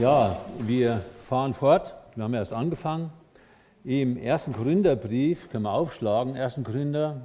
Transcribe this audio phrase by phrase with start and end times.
[0.00, 1.94] Ja, wir fahren fort.
[2.16, 3.10] Wir haben erst angefangen.
[3.84, 6.36] Im ersten Korintherbrief können wir aufschlagen.
[6.36, 6.58] 1.
[6.64, 7.20] Korinther,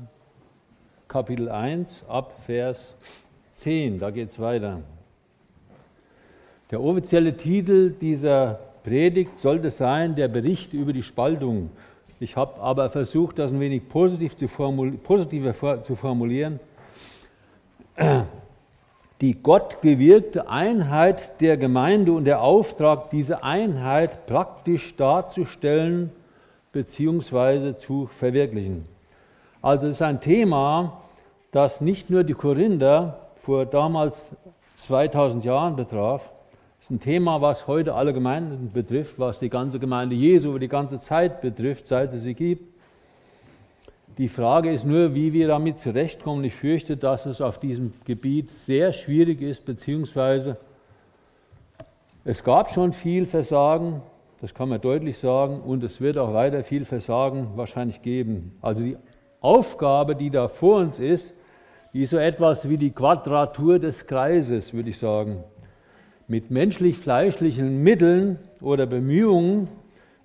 [1.07, 2.93] Kapitel 1, ab Vers
[3.49, 3.97] 10.
[3.97, 4.81] Da geht es weiter.
[6.69, 11.71] Der offizielle Titel dieser Predigt sollte sein: Der Bericht über die Spaltung.
[12.19, 16.59] Ich habe aber versucht, das ein wenig positiv zu positiver zu formulieren
[19.21, 26.11] die gottgewirkte Einheit der Gemeinde und der Auftrag, diese Einheit praktisch darzustellen
[26.71, 27.75] bzw.
[27.75, 28.85] zu verwirklichen.
[29.61, 31.01] Also es ist ein Thema,
[31.51, 34.31] das nicht nur die Korinther vor damals
[34.77, 36.29] 2000 Jahren betraf,
[36.79, 40.59] es ist ein Thema, was heute alle Gemeinden betrifft, was die ganze Gemeinde Jesu über
[40.59, 42.78] die ganze Zeit betrifft, seit es sie gibt.
[44.19, 46.43] Die Frage ist nur, wie wir damit zurechtkommen.
[46.43, 50.57] Ich fürchte, dass es auf diesem Gebiet sehr schwierig ist, beziehungsweise
[52.25, 54.01] es gab schon viel Versagen,
[54.41, 58.57] das kann man deutlich sagen, und es wird auch weiter viel Versagen wahrscheinlich geben.
[58.61, 58.97] Also die
[59.39, 61.33] Aufgabe, die da vor uns ist,
[61.93, 65.45] die ist so etwas wie die Quadratur des Kreises, würde ich sagen.
[66.27, 69.69] Mit menschlich-fleischlichen Mitteln oder Bemühungen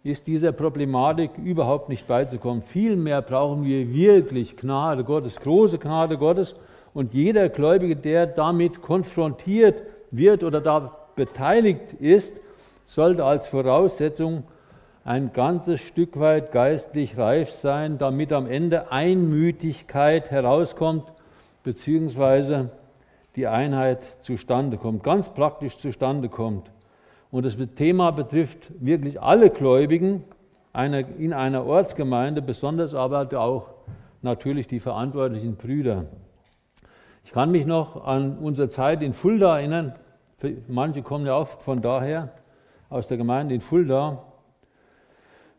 [0.05, 2.61] ist dieser Problematik überhaupt nicht beizukommen.
[2.61, 6.55] Vielmehr brauchen wir wirklich Gnade Gottes, große Gnade Gottes.
[6.93, 12.39] Und jeder Gläubige, der damit konfrontiert wird oder da beteiligt ist,
[12.85, 14.45] sollte als Voraussetzung
[15.05, 21.05] ein ganzes Stück weit geistlich reif sein, damit am Ende Einmütigkeit herauskommt,
[21.63, 22.71] beziehungsweise
[23.37, 26.71] die Einheit zustande kommt, ganz praktisch zustande kommt.
[27.35, 30.23] Und das Thema betrifft wirklich alle Gläubigen
[31.19, 33.71] in einer Ortsgemeinde, besonders aber auch
[34.23, 36.05] natürlich die verantwortlichen Brüder.
[37.25, 39.95] Ich kann mich noch an unsere Zeit in Fulda erinnern.
[40.69, 42.31] Manche kommen ja auch von daher,
[42.89, 44.23] aus der Gemeinde in Fulda.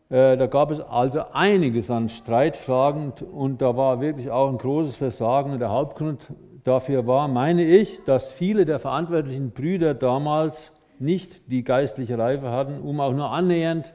[0.08, 4.96] Äh, da gab es also einiges an Streitfragen und da war wirklich auch ein großes
[4.96, 5.52] Versagen.
[5.52, 6.28] Und der Hauptgrund
[6.64, 12.80] dafür war, meine ich, dass viele der verantwortlichen Brüder damals nicht die geistliche Reife hatten,
[12.80, 13.92] um auch nur annähernd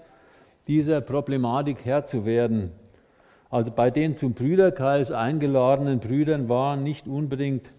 [0.68, 2.72] dieser Problematik Herr zu werden.
[3.50, 7.72] Also bei den zum Brüderkreis eingeladenen Brüdern waren nicht unbedingt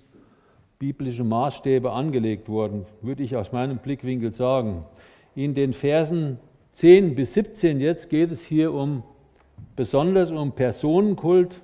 [0.78, 4.84] biblische Maßstäbe angelegt worden, würde ich aus meinem Blickwinkel sagen.
[5.34, 6.38] In den Versen
[6.72, 9.02] 10 bis 17 jetzt geht es hier um
[9.76, 11.62] besonders um Personenkult,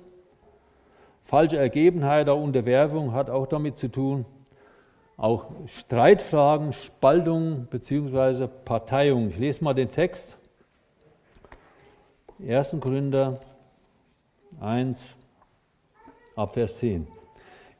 [1.23, 4.25] falsche Ergebenheit, auch Unterwerfung hat auch damit zu tun
[5.19, 8.47] auch Streitfragen, Spaltung bzw.
[8.47, 9.29] Parteiung.
[9.29, 10.37] Ich lese mal den Text.
[12.47, 12.77] 1.
[12.79, 13.39] Korinther
[14.61, 15.03] 1,
[16.37, 17.05] Abvers 10.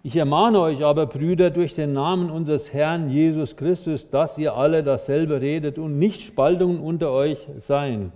[0.04, 4.84] Ich ermahne euch aber, Brüder, durch den Namen unseres Herrn Jesus Christus, dass ihr alle
[4.84, 8.12] dasselbe redet und nicht Spaltungen unter euch seien,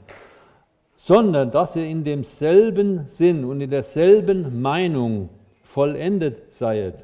[0.97, 5.29] sondern dass ihr in demselben Sinn und in derselben Meinung
[5.61, 7.03] vollendet seid.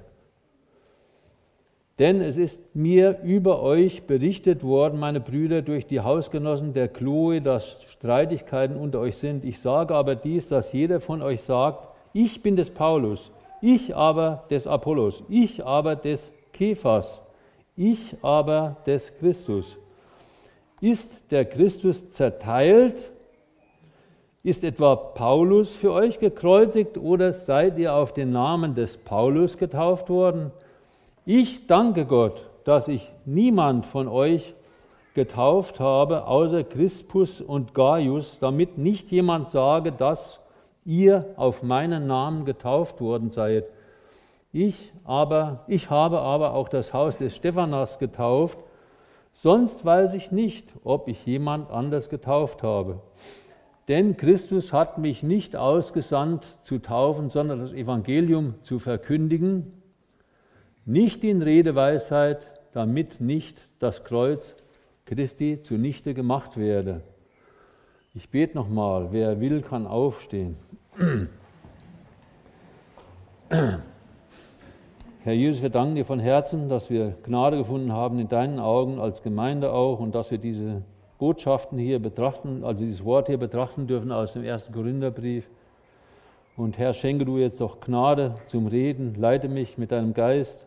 [1.99, 7.41] Denn es ist mir über euch berichtet worden, meine Brüder, durch die Hausgenossen der Chloe,
[7.41, 9.43] dass Streitigkeiten unter euch sind.
[9.43, 14.45] Ich sage aber dies, dass jeder von euch sagt, ich bin des Paulus, ich aber
[14.49, 17.21] des Apollos, ich aber des Kephas,
[17.75, 19.77] ich aber des Christus.
[20.79, 23.11] Ist der Christus zerteilt?
[24.41, 30.09] Ist etwa Paulus für euch gekreuzigt oder seid ihr auf den Namen des Paulus getauft
[30.09, 30.51] worden?
[31.25, 34.53] Ich danke Gott, dass ich niemand von euch
[35.13, 40.39] getauft habe, außer Crispus und Gaius, damit nicht jemand sage, dass
[40.85, 43.65] ihr auf meinen Namen getauft worden seid.
[44.51, 48.57] Ich aber, ich habe aber auch das Haus des Stephanas getauft,
[49.33, 53.01] sonst weiß ich nicht, ob ich jemand anders getauft habe.
[53.87, 59.78] Denn Christus hat mich nicht ausgesandt zu taufen, sondern das Evangelium zu verkündigen,
[60.85, 62.39] nicht in Redeweisheit,
[62.73, 64.55] damit nicht das Kreuz
[65.05, 67.01] Christi zunichte gemacht werde.
[68.13, 70.55] Ich bete nochmal, wer will, kann aufstehen.
[75.23, 78.99] Herr Jesus, wir danken dir von Herzen, dass wir Gnade gefunden haben in deinen Augen,
[78.99, 80.83] als Gemeinde auch, und dass wir diese
[81.17, 85.49] Botschaften hier betrachten, also dieses Wort hier betrachten dürfen aus dem ersten Korintherbrief.
[86.55, 90.65] Und Herr, schenke du jetzt doch Gnade zum Reden, leite mich mit deinem Geist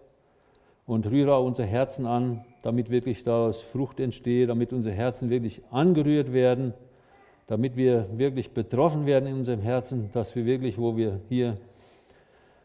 [0.87, 5.63] und rühre auch unser Herzen an, damit wirklich daraus Frucht entsteht, damit unsere Herzen wirklich
[5.71, 6.75] angerührt werden,
[7.47, 11.57] damit wir wirklich betroffen werden in unserem Herzen, dass wir wirklich, wo wir hier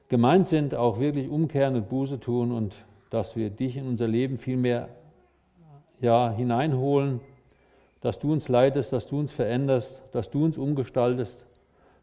[0.10, 2.74] gemeint sind, auch wirklich umkehren und Buße tun und
[3.10, 4.90] dass wir dich in unser Leben viel mehr
[6.00, 7.22] ja, hineinholen,
[8.02, 11.46] dass du uns leitest, dass du uns veränderst, dass du uns umgestaltest,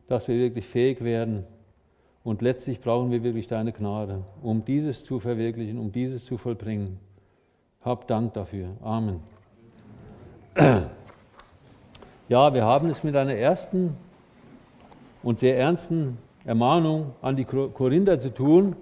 [0.08, 1.44] dass wir wirklich fähig werden.
[2.24, 6.98] Und letztlich brauchen wir wirklich deine Gnade, um dieses zu verwirklichen, um dieses zu vollbringen.
[7.82, 8.70] Hab Dank dafür.
[8.82, 9.20] Amen.
[12.26, 13.98] Ja, wir haben es mit einer ersten
[15.22, 16.16] und sehr ernsten
[16.46, 18.76] Ermahnung an die Korinther zu tun.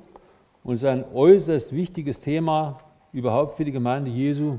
[0.62, 2.78] Und es ist ein äußerst wichtiges Thema
[3.12, 4.58] überhaupt für die Gemeinde Jesu.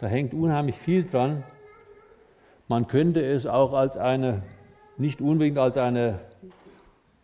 [0.00, 1.44] Da hängt unheimlich viel dran.
[2.66, 4.42] Man könnte es auch als eine,
[4.96, 6.20] nicht unbedingt als eine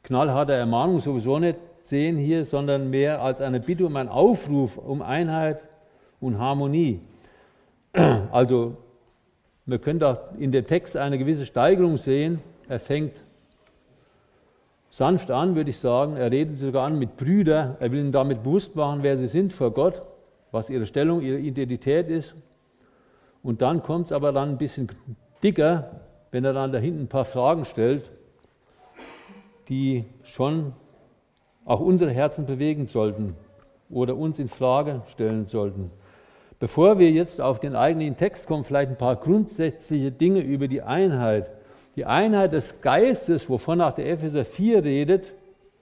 [0.05, 5.03] knallharte Ermahnung sowieso nicht sehen hier, sondern mehr als eine Bitte um einen Aufruf um
[5.03, 5.65] Einheit
[6.21, 7.01] und Harmonie.
[8.33, 8.77] Also
[9.67, 12.41] wir können da in dem Text eine gewisse Steigerung sehen.
[12.69, 13.13] Er fängt
[14.91, 16.17] sanft an, würde ich sagen.
[16.17, 17.77] Er redet sogar an mit Brüder.
[17.81, 20.03] Er will ihnen damit bewusst machen, wer sie sind vor Gott,
[20.51, 22.35] was ihre Stellung, ihre Identität ist.
[23.43, 24.89] Und dann kommt es aber dann ein bisschen
[25.43, 28.11] dicker, wenn er dann da hinten ein paar Fragen stellt,
[29.69, 30.73] die schon
[31.65, 33.35] auch unsere Herzen bewegen sollten
[33.91, 35.91] oder uns in Frage stellen sollten.
[36.61, 40.83] Bevor wir jetzt auf den eigentlichen Text kommen, vielleicht ein paar grundsätzliche Dinge über die
[40.83, 41.51] Einheit.
[41.97, 45.33] Die Einheit des Geistes, wovon auch der Epheser 4 redet,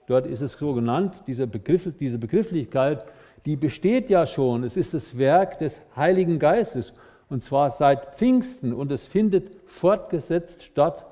[0.07, 3.05] dort ist es so genannt, diese, Begriff, diese Begrifflichkeit,
[3.45, 4.63] die besteht ja schon.
[4.63, 6.93] Es ist das Werk des Heiligen Geistes
[7.29, 11.05] und zwar seit Pfingsten und es findet fortgesetzt statt.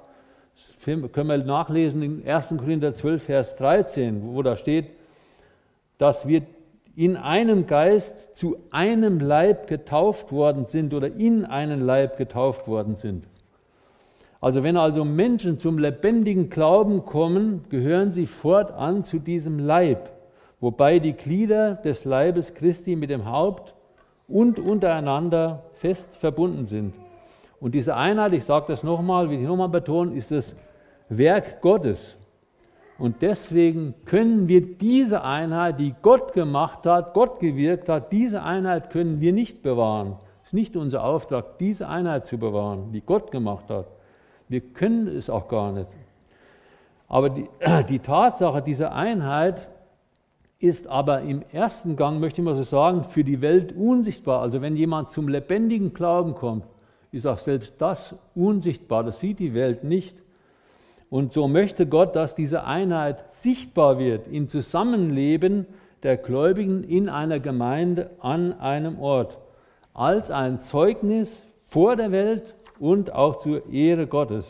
[0.83, 2.55] Können wir nachlesen in 1.
[2.57, 4.87] Korinther 12, Vers 13, wo da steht,
[5.99, 6.41] dass wir
[6.95, 12.95] in einem Geist zu einem Leib getauft worden sind oder in einen Leib getauft worden
[12.95, 13.25] sind.
[14.41, 20.09] Also wenn also Menschen zum lebendigen Glauben kommen, gehören sie fortan zu diesem Leib,
[20.59, 23.75] wobei die Glieder des Leibes Christi mit dem Haupt
[24.27, 26.95] und untereinander fest verbunden sind.
[27.59, 30.55] Und diese Einheit, ich sage das nochmal, will ich nochmal betonen, ist das
[31.11, 32.15] Werk Gottes.
[32.97, 38.91] Und deswegen können wir diese Einheit, die Gott gemacht hat, Gott gewirkt hat, diese Einheit
[38.91, 40.17] können wir nicht bewahren.
[40.43, 43.87] Es ist nicht unser Auftrag, diese Einheit zu bewahren, die Gott gemacht hat.
[44.47, 45.87] Wir können es auch gar nicht.
[47.07, 47.49] Aber die,
[47.89, 49.67] die Tatsache dieser Einheit
[50.59, 54.41] ist aber im ersten Gang, möchte ich mal so sagen, für die Welt unsichtbar.
[54.41, 56.65] Also wenn jemand zum lebendigen Glauben kommt,
[57.11, 59.03] ist auch selbst das unsichtbar.
[59.03, 60.15] Das sieht die Welt nicht.
[61.11, 65.65] Und so möchte Gott, dass diese Einheit sichtbar wird im Zusammenleben
[66.03, 69.37] der Gläubigen in einer Gemeinde an einem Ort,
[69.93, 74.45] als ein Zeugnis vor der Welt und auch zur Ehre Gottes.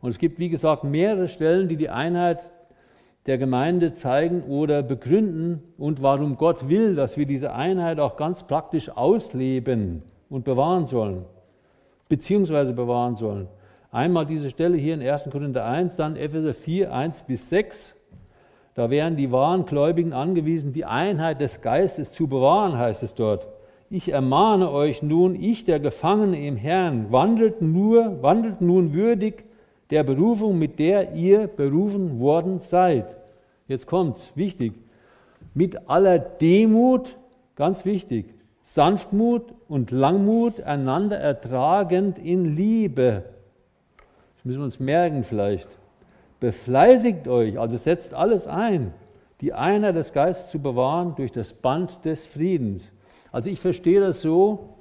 [0.00, 2.40] Und es gibt, wie gesagt, mehrere Stellen, die die Einheit
[3.26, 8.42] der Gemeinde zeigen oder begründen und warum Gott will, dass wir diese Einheit auch ganz
[8.42, 11.26] praktisch ausleben und bewahren sollen,
[12.08, 13.48] beziehungsweise bewahren sollen.
[13.94, 15.30] Einmal diese Stelle hier in 1.
[15.30, 17.94] Korinther 1, dann Epheser 4, 1 bis 6.
[18.74, 23.46] Da wären die wahren Gläubigen angewiesen, die Einheit des Geistes zu bewahren, heißt es dort.
[23.90, 29.44] Ich ermahne euch nun, ich der Gefangene im Herrn, wandelt nur, wandelt nun würdig
[29.90, 33.06] der Berufung, mit der ihr berufen worden seid.
[33.68, 34.72] Jetzt kommt's, wichtig.
[35.54, 37.16] Mit aller Demut,
[37.54, 43.22] ganz wichtig, Sanftmut und Langmut einander ertragend in Liebe
[44.44, 45.68] müssen wir uns merken vielleicht.
[46.40, 48.92] Befleißigt euch, also setzt alles ein,
[49.40, 52.92] die Einheit des Geistes zu bewahren durch das Band des Friedens.
[53.32, 54.74] Also ich verstehe das so,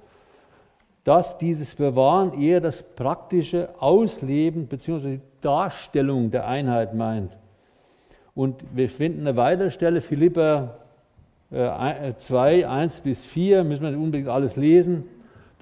[1.04, 5.20] dass dieses Bewahren eher das praktische Ausleben bzw.
[5.42, 7.36] Darstellung der Einheit meint.
[8.36, 10.78] Und wir finden eine weitere Stelle, Philippa
[11.52, 15.06] 2, 1 bis 4, müssen wir unbedingt alles lesen.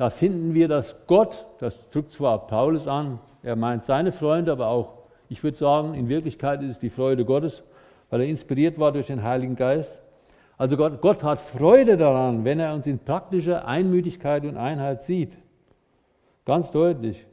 [0.01, 4.65] Da finden wir, dass Gott, das drückt zwar Paulus an, er meint seine Freunde, aber
[4.65, 4.93] auch,
[5.29, 7.61] ich würde sagen, in Wirklichkeit ist es die Freude Gottes,
[8.09, 10.01] weil er inspiriert war durch den Heiligen Geist.
[10.57, 15.33] Also Gott, Gott hat Freude daran, wenn er uns in praktischer Einmütigkeit und Einheit sieht.
[16.45, 17.23] Ganz deutlich.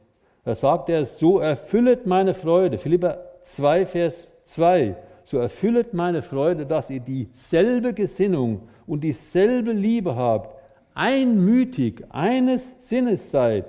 [0.45, 2.77] Da sagt er, so erfüllet meine Freude.
[2.77, 4.95] Philippa 2, Vers 2.
[5.25, 10.58] So erfüllet meine Freude, dass ihr dieselbe Gesinnung und dieselbe Liebe habt,
[10.99, 13.67] einmütig eines Sinnes seid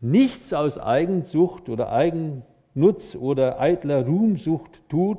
[0.00, 5.18] nichts aus Eigensucht oder Eigennutz oder eitler Ruhmsucht tut,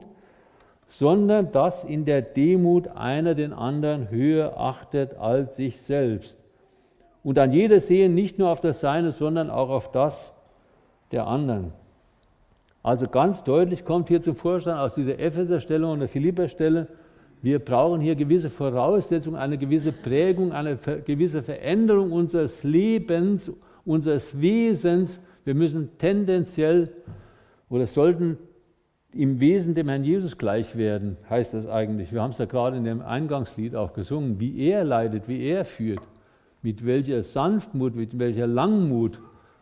[0.87, 6.37] sondern dass in der Demut einer den anderen höher achtet als sich selbst.
[7.23, 10.31] Und an jeder sehen nicht nur auf das Seine, sondern auch auf das
[11.11, 11.73] der anderen.
[12.83, 16.87] Also ganz deutlich kommt hier zum Vorschein aus dieser Epheser-Stelle und der Philipper-Stelle,
[17.47, 23.49] Wir brauchen hier gewisse Voraussetzungen, eine gewisse Prägung, eine gewisse Veränderung unseres Lebens,
[23.85, 25.17] unseres Wesens.
[25.45, 26.89] Wir müssen tendenziell
[27.69, 28.37] oder sollten
[29.13, 32.11] im Wesen dem Herrn Jesus gleich werden, heißt das eigentlich.
[32.11, 35.63] Wir haben es ja gerade in dem Eingangslied auch gesungen, wie er leidet, wie er
[35.63, 36.01] führt,
[36.61, 39.21] mit welcher Sanftmut, mit welcher Langmut.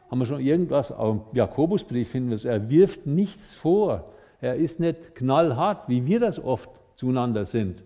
[0.10, 4.12] Haben wir schon irgendwas, auch im Jakobusbrief finden wir es, er wirft nichts vor.
[4.42, 7.84] Er ist nicht knallhart, wie wir das oft zueinander sind.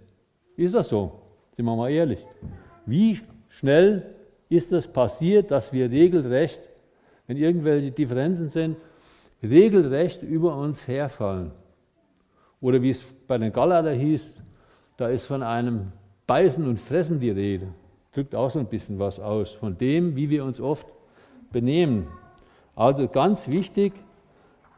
[0.55, 1.21] Ist das so?
[1.55, 2.25] Sind wir mal ehrlich.
[2.85, 4.15] Wie schnell
[4.49, 6.61] ist es das passiert, dass wir regelrecht,
[7.27, 8.77] wenn irgendwelche Differenzen sind,
[9.43, 11.51] regelrecht über uns herfallen.
[12.61, 14.41] Oder wie es bei den Galater hieß,
[14.97, 15.91] da ist von einem
[16.27, 17.67] Beißen und Fressen die Rede.
[18.11, 20.87] Drückt auch so ein bisschen was aus von dem, wie wir uns oft
[21.51, 22.07] benehmen.
[22.75, 23.93] Also ganz wichtig,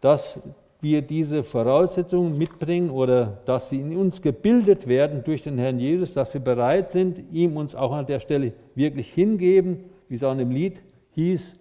[0.02, 0.40] dass
[0.82, 6.14] wir diese Voraussetzungen mitbringen oder dass sie in uns gebildet werden durch den Herrn Jesus,
[6.14, 10.32] dass wir bereit sind, ihm uns auch an der Stelle wirklich hingeben, wie es auch
[10.32, 10.82] in dem Lied
[11.14, 11.56] hieß,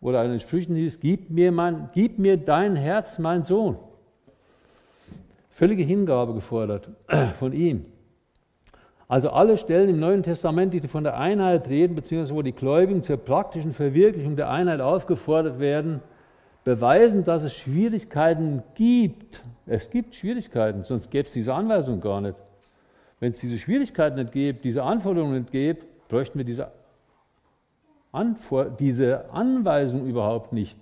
[0.00, 3.76] oder in den Sprüchen hieß, gib mir, mein, gib mir dein Herz, mein Sohn.
[5.50, 6.88] Völlige Hingabe gefordert
[7.38, 7.84] von ihm.
[9.08, 13.02] Also alle Stellen im Neuen Testament, die von der Einheit reden, beziehungsweise wo die Gläubigen
[13.02, 16.00] zur praktischen Verwirklichung der Einheit aufgefordert werden,
[16.64, 19.42] beweisen, dass es Schwierigkeiten gibt.
[19.66, 22.36] Es gibt Schwierigkeiten, sonst gäbe es diese Anweisung gar nicht.
[23.20, 26.70] Wenn es diese Schwierigkeiten nicht gäbe, diese Anforderungen nicht gäbe, bräuchten wir diese
[28.78, 30.78] diese Anweisung überhaupt nicht.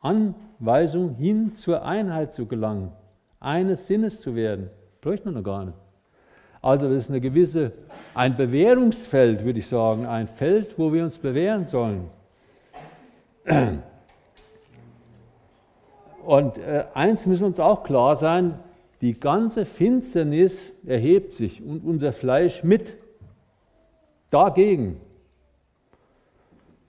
[0.00, 2.92] Anweisung hin zur Einheit zu gelangen,
[3.40, 5.78] eines Sinnes zu werden, bräuchte man noch gar nicht.
[6.60, 7.72] Also das ist eine gewisse,
[8.14, 12.10] ein Bewährungsfeld, würde ich sagen, ein Feld, wo wir uns bewähren sollen.
[16.24, 18.58] Und äh, eins müssen uns auch klar sein,
[19.00, 22.96] die ganze Finsternis erhebt sich und unser Fleisch mit
[24.30, 25.00] dagegen.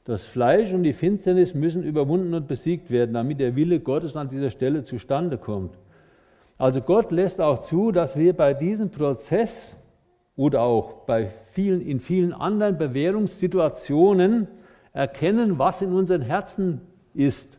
[0.06, 4.30] Das Fleisch und die Finsternis müssen überwunden und besiegt werden, damit der Wille Gottes an
[4.30, 5.76] dieser Stelle zustande kommt.
[6.58, 9.76] Also Gott lässt auch zu, dass wir bei diesem Prozess
[10.36, 14.48] oder auch bei vielen, in vielen anderen Bewährungssituationen
[14.92, 16.82] erkennen, was in unseren Herzen
[17.14, 17.58] ist.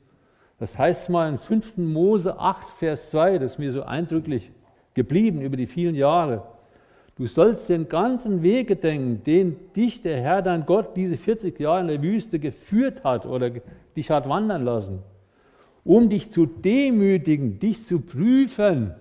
[0.59, 1.77] Das heißt mal in 5.
[1.79, 4.51] Mose 8, Vers 2, das ist mir so eindrücklich
[4.95, 6.43] geblieben über die vielen Jahre.
[7.17, 11.81] Du sollst den ganzen Weg gedenken, den dich der Herr, dein Gott, diese 40 Jahre
[11.81, 13.51] in der Wüste geführt hat oder
[13.97, 15.01] dich hat wandern lassen,
[15.85, 18.95] um dich zu demütigen, dich zu prüfen,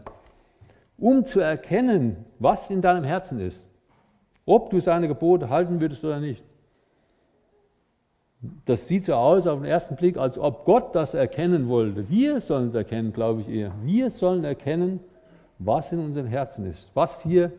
[0.97, 3.63] um zu erkennen, was in deinem Herzen ist,
[4.45, 6.43] ob du seine Gebote halten würdest oder nicht.
[8.65, 12.09] Das sieht so aus auf den ersten Blick, als ob Gott das erkennen wollte.
[12.09, 13.71] Wir sollen es erkennen, glaube ich eher.
[13.83, 14.99] Wir sollen erkennen,
[15.59, 17.51] was in unseren Herzen ist, was hier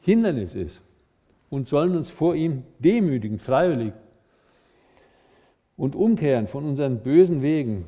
[0.00, 0.80] Hindernis ist
[1.50, 3.92] und sollen uns vor ihm demütigen, freiwillig
[5.76, 7.84] und umkehren von unseren bösen Wegen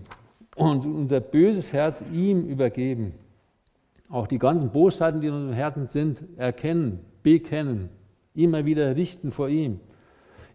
[0.54, 3.14] und unser böses Herz ihm übergeben.
[4.08, 7.88] Auch die ganzen Bosheiten, die in unserem Herzen sind, erkennen, bekennen,
[8.34, 9.80] immer wieder richten vor ihm.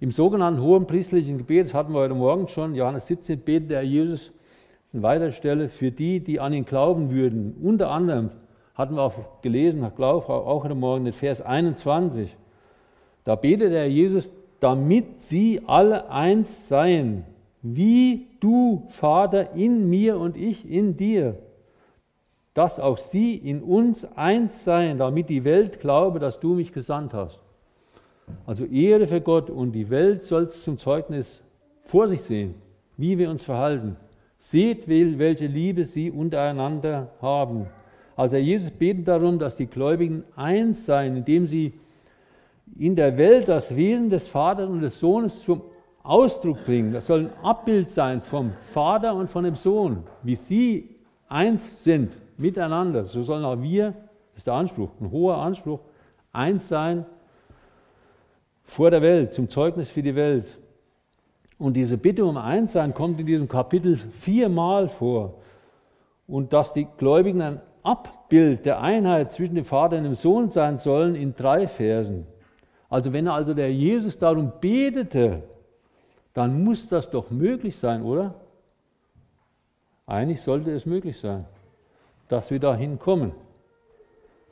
[0.02, 3.84] Im sogenannten hohen priestlichen Gebet, das hatten wir heute Morgen schon, Johannes 17, betet der
[3.84, 8.32] Jesus, das ist eine weitere Stelle, für die, die an ihn glauben würden, unter anderem
[8.74, 12.36] hatten wir auch gelesen, glaube auch heute Morgen in Vers 21.
[13.26, 17.24] Da betet der Jesus, damit sie alle eins seien,
[17.62, 21.38] wie du, Vater, in mir und ich in dir,
[22.56, 27.14] dass auch sie in uns eins seien, damit die Welt glaube, dass du mich gesandt
[27.14, 27.40] hast.
[28.46, 31.44] Also Ehre für Gott und die Welt soll es zum Zeugnis
[31.84, 32.56] vor sich sehen,
[32.98, 33.98] wie wir uns verhalten.
[34.38, 37.68] Seht, welche Liebe sie untereinander haben.
[38.16, 41.74] Also Jesus betet darum, dass die Gläubigen eins seien, indem sie
[42.78, 45.62] in der Welt das Wesen des Vaters und des Sohnes zum
[46.04, 46.94] Ausdruck bringen.
[46.94, 50.90] Das soll ein Abbild sein vom Vater und von dem Sohn, wie sie
[51.28, 53.04] eins sind miteinander.
[53.04, 53.94] So sollen auch wir,
[54.32, 55.80] das ist der Anspruch, ein hoher Anspruch,
[56.32, 57.06] eins sein
[58.72, 60.58] vor der Welt, zum Zeugnis für die Welt.
[61.58, 65.42] Und diese Bitte um Einssein kommt in diesem Kapitel viermal vor.
[66.26, 70.78] Und dass die Gläubigen ein Abbild der Einheit zwischen dem Vater und dem Sohn sein
[70.78, 72.26] sollen in drei Versen.
[72.90, 75.44] Also wenn also der Jesus darum betete,
[76.34, 78.36] dann muss das doch möglich sein, oder?
[80.06, 81.44] Eigentlich sollte es möglich sein,
[82.30, 83.34] dass wir dahin kommen,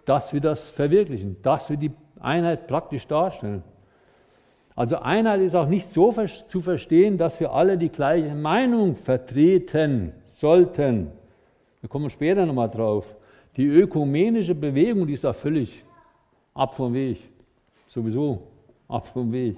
[0.03, 3.63] dass wir das verwirklichen, dass wir die Einheit praktisch darstellen.
[4.79, 6.09] Also Einheit ist auch nicht so
[6.47, 11.11] zu verstehen, dass wir alle die gleiche Meinung vertreten sollten.
[11.81, 13.13] Wir kommen später nochmal drauf.
[13.57, 15.83] Die ökumenische Bewegung, die ist da völlig
[16.53, 17.17] ab vom Weg.
[17.89, 18.39] Sowieso
[18.87, 19.57] ab vom Weg.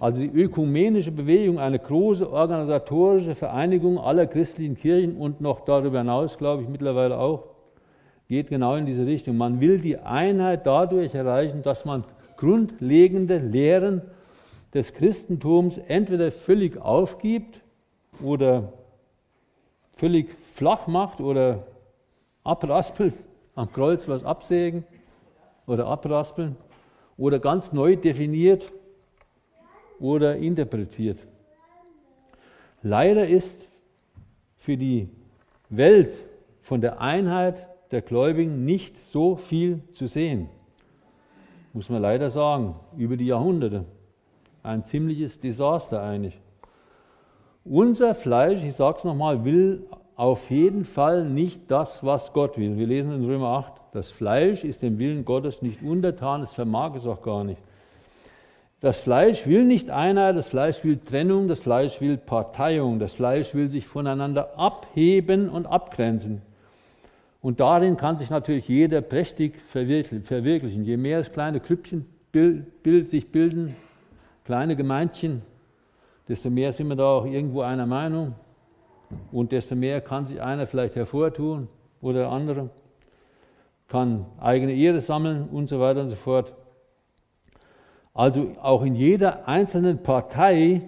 [0.00, 6.36] Also die ökumenische Bewegung, eine große organisatorische Vereinigung aller christlichen Kirchen und noch darüber hinaus,
[6.36, 7.44] glaube ich, mittlerweile auch,
[8.28, 9.36] geht genau in diese Richtung.
[9.36, 12.02] Man will die Einheit dadurch erreichen, dass man
[12.36, 14.02] grundlegende Lehren
[14.74, 17.60] des Christentums entweder völlig aufgibt
[18.22, 18.72] oder
[19.92, 21.66] völlig flach macht oder
[22.42, 23.14] abraspelt,
[23.54, 24.84] am Kreuz was absägen
[25.66, 26.56] oder abraspeln
[27.16, 28.72] oder ganz neu definiert
[30.00, 31.18] oder interpretiert.
[32.82, 33.68] Leider ist
[34.56, 35.08] für die
[35.70, 36.14] Welt
[36.60, 40.48] von der Einheit der Gläubigen nicht so viel zu sehen.
[41.72, 43.84] Muss man leider sagen, über die Jahrhunderte.
[44.64, 46.40] Ein ziemliches Desaster eigentlich.
[47.66, 49.84] Unser Fleisch, ich sage es nochmal, will
[50.16, 52.78] auf jeden Fall nicht das, was Gott will.
[52.78, 56.96] Wir lesen in Römer 8, das Fleisch ist dem Willen Gottes nicht untertan, es vermag
[56.96, 57.60] es auch gar nicht.
[58.80, 63.54] Das Fleisch will nicht Einheit, das Fleisch will Trennung, das Fleisch will Parteiung, das Fleisch
[63.54, 66.40] will sich voneinander abheben und abgrenzen.
[67.42, 70.84] Und darin kann sich natürlich jeder prächtig verwirklichen.
[70.84, 73.76] Je mehr es kleine Krüppchen sich bilden,
[74.44, 75.42] kleine Gemeindchen,
[76.28, 78.34] desto mehr sind wir da auch irgendwo einer Meinung
[79.32, 81.68] und desto mehr kann sich einer vielleicht hervortun
[82.00, 82.70] oder andere,
[83.88, 86.52] kann eigene Ehre sammeln und so weiter und so fort.
[88.12, 90.82] Also auch in jeder einzelnen Partei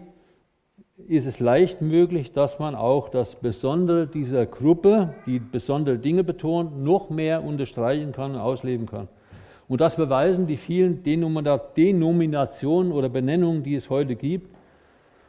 [1.08, 6.82] ist es leicht möglich, dass man auch das Besondere dieser Gruppe, die besondere Dinge betont,
[6.82, 9.08] noch mehr unterstreichen kann und ausleben kann.
[9.68, 14.54] Und das beweisen die vielen Denominationen oder Benennungen, die es heute gibt.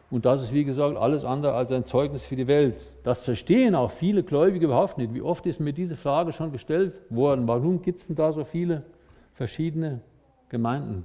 [0.10, 2.76] Und das ist, wie gesagt, alles andere als ein Zeugnis für die Welt.
[3.04, 5.14] Das verstehen auch viele Gläubige überhaupt nicht.
[5.14, 7.48] Wie oft ist mir diese Frage schon gestellt worden?
[7.48, 8.84] Warum gibt es denn da so viele
[9.34, 10.00] verschiedene
[10.50, 11.04] Gemeinden?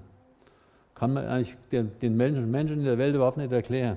[0.95, 3.97] Kann man eigentlich den Menschen, Menschen in der Welt überhaupt nicht erklären.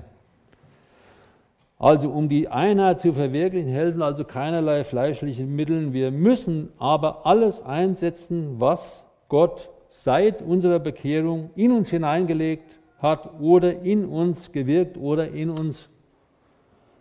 [1.78, 5.92] Also um die Einheit zu verwirklichen, helfen also keinerlei fleischliche Mittel.
[5.92, 13.80] Wir müssen aber alles einsetzen, was Gott seit unserer Bekehrung in uns hineingelegt hat oder
[13.80, 15.88] in uns gewirkt oder in uns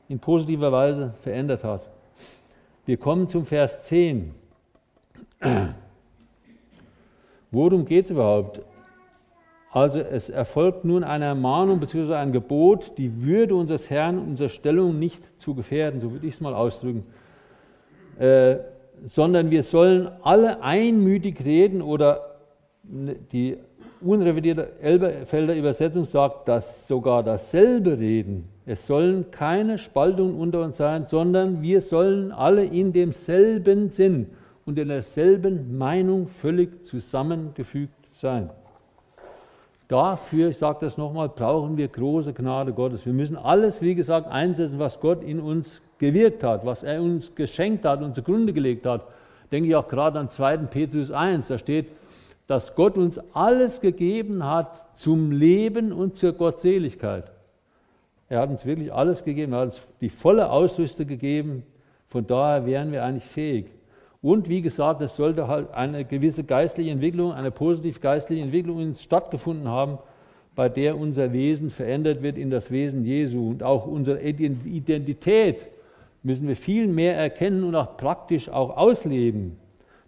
[0.07, 1.89] in positiver Weise verändert hat.
[2.85, 4.33] Wir kommen zum Vers 10.
[7.51, 8.61] Worum geht es überhaupt?
[9.71, 12.13] Also es erfolgt nun eine Ermahnung bzw.
[12.15, 16.41] ein Gebot, die Würde unseres Herrn, unsere Stellung nicht zu gefährden, so würde ich es
[16.41, 17.03] mal ausdrücken,
[18.19, 18.57] äh,
[19.05, 22.37] sondern wir sollen alle einmütig reden oder
[22.83, 23.57] die
[24.01, 28.49] unrevidierte Elberfelder Übersetzung sagt, dass sogar dasselbe reden.
[28.65, 34.27] Es sollen keine Spaltungen unter uns sein, sondern wir sollen alle in demselben Sinn
[34.65, 38.49] und in derselben Meinung völlig zusammengefügt sein.
[39.87, 43.05] Dafür, ich sage das nochmal, brauchen wir große Gnade Gottes.
[43.05, 47.33] Wir müssen alles, wie gesagt, einsetzen, was Gott in uns gewirkt hat, was er uns
[47.35, 49.07] geschenkt hat und zugrunde gelegt hat.
[49.51, 50.57] Denke ich auch gerade an 2.
[50.57, 51.87] Petrus 1, da steht,
[52.47, 57.31] dass Gott uns alles gegeben hat zum Leben und zur Gottseligkeit.
[58.29, 61.63] Er hat uns wirklich alles gegeben, er hat uns die volle Ausrüstung gegeben.
[62.07, 63.67] Von daher wären wir eigentlich fähig.
[64.21, 68.87] Und wie gesagt, es sollte halt eine gewisse geistliche Entwicklung, eine positiv geistliche Entwicklung in
[68.89, 69.99] uns stattgefunden haben,
[70.55, 73.49] bei der unser Wesen verändert wird in das Wesen Jesu.
[73.49, 75.67] Und auch unsere Identität
[76.25, 79.57] müssen wir viel mehr erkennen und auch praktisch auch ausleben.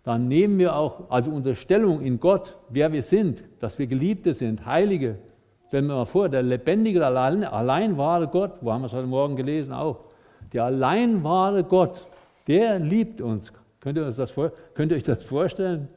[0.04, 4.34] Dann nehmen wir auch, also unsere Stellung in Gott, wer wir sind, dass wir Geliebte
[4.34, 5.20] sind, Heilige.
[5.68, 9.06] Stellen wir mal vor, der lebendige, allein, allein wahre Gott, wo haben wir es heute
[9.06, 10.06] Morgen gelesen auch,
[10.54, 12.08] der allein wahre Gott,
[12.48, 14.34] der liebt uns, Könnt ihr, uns das
[14.74, 15.88] könnt ihr euch das vorstellen?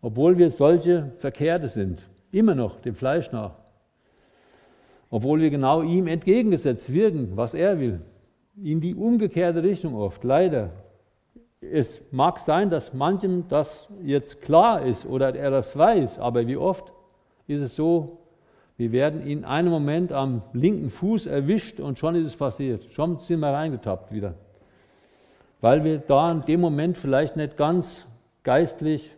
[0.00, 3.52] Obwohl wir solche Verkehrte sind, immer noch dem Fleisch nach.
[5.10, 8.00] Obwohl wir genau ihm entgegengesetzt wirken, was er will.
[8.56, 10.70] In die umgekehrte Richtung oft, leider.
[11.60, 16.56] Es mag sein, dass manchem das jetzt klar ist oder er das weiß, aber wie
[16.56, 16.92] oft
[17.46, 18.18] ist es so,
[18.76, 22.84] wir werden in einem Moment am linken Fuß erwischt und schon ist es passiert.
[22.92, 24.34] Schon sind wir reingetappt wieder
[25.62, 28.06] weil wir da in dem Moment vielleicht nicht ganz
[28.42, 29.10] geistlich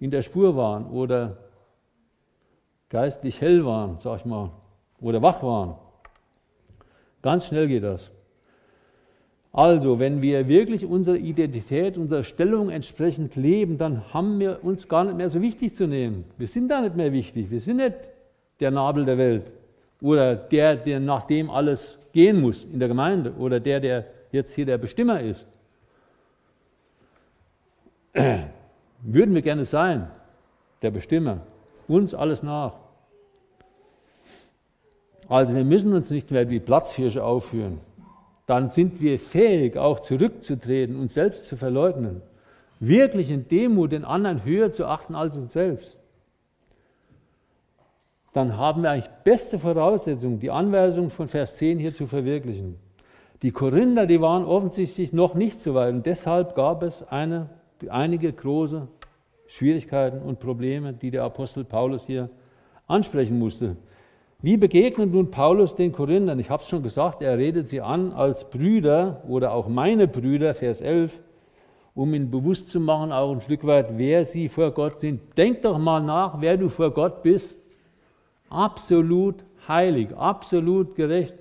[0.00, 1.36] in der Spur waren oder
[2.88, 4.50] geistlich hell waren, sag ich mal,
[4.98, 5.76] oder wach waren.
[7.20, 8.10] Ganz schnell geht das.
[9.56, 15.04] Also, wenn wir wirklich unsere Identität, unserer Stellung entsprechend leben, dann haben wir uns gar
[15.04, 16.24] nicht mehr so wichtig zu nehmen.
[16.36, 17.50] Wir sind da nicht mehr wichtig.
[17.50, 17.94] Wir sind nicht
[18.60, 19.50] der Nabel der Welt
[20.02, 24.54] oder der, der nach dem alles gehen muss in der Gemeinde oder der, der jetzt
[24.54, 25.46] hier der Bestimmer ist.
[28.12, 30.10] Würden wir gerne sein,
[30.82, 31.40] der Bestimmer,
[31.88, 32.74] uns alles nach.
[35.30, 37.80] Also wir müssen uns nicht mehr wie Platzhirsche aufführen.
[38.46, 42.22] Dann sind wir fähig, auch zurückzutreten, uns selbst zu verleugnen.
[42.78, 45.98] Wirklich in Demut den anderen höher zu achten als uns selbst.
[48.32, 52.76] Dann haben wir eigentlich beste Voraussetzungen, die Anweisung von Vers 10 hier zu verwirklichen.
[53.42, 57.48] Die Korinther, die waren offensichtlich noch nicht so weit und deshalb gab es eine,
[57.88, 58.88] einige große
[59.46, 62.28] Schwierigkeiten und Probleme, die der Apostel Paulus hier
[62.86, 63.76] ansprechen musste.
[64.46, 66.38] Wie begegnet nun Paulus den Korinthern?
[66.38, 70.54] Ich habe es schon gesagt, er redet sie an als Brüder oder auch meine Brüder,
[70.54, 71.18] Vers 11,
[71.96, 75.20] um ihnen bewusst zu machen, auch ein Stück weit, wer sie vor Gott sind.
[75.36, 77.56] Denk doch mal nach, wer du vor Gott bist.
[78.48, 79.34] Absolut
[79.66, 81.34] heilig, absolut gerecht,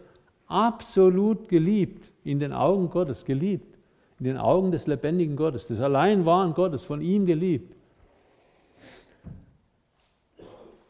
[0.47, 3.77] absolut geliebt in den Augen Gottes, geliebt
[4.17, 7.71] in den Augen des lebendigen Gottes, des allein wahren Gottes, von ihm geliebt.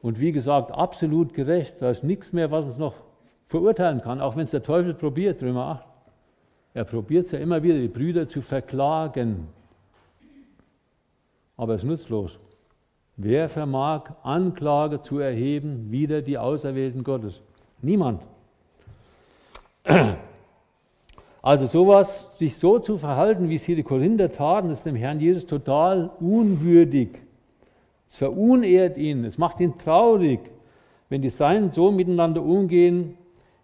[0.05, 1.77] Und wie gesagt, absolut gerecht.
[1.79, 2.93] Da ist nichts mehr, was uns noch
[3.47, 5.87] verurteilen kann, auch wenn es der Teufel probiert, Römer 8.
[6.75, 9.47] Er probiert es ja immer wieder, die Brüder zu verklagen.
[11.57, 12.37] Aber es ist nutzlos.
[13.17, 17.41] Wer vermag Anklage zu erheben wider die Auserwählten Gottes?
[17.81, 18.21] Niemand.
[21.41, 25.19] Also sowas, sich so zu verhalten, wie es hier die Korinther taten, ist dem Herrn
[25.19, 27.24] Jesus total unwürdig.
[28.15, 30.39] Es verunehrt ihn, es macht ihn traurig,
[31.09, 33.17] wenn die Seinen so miteinander umgehen,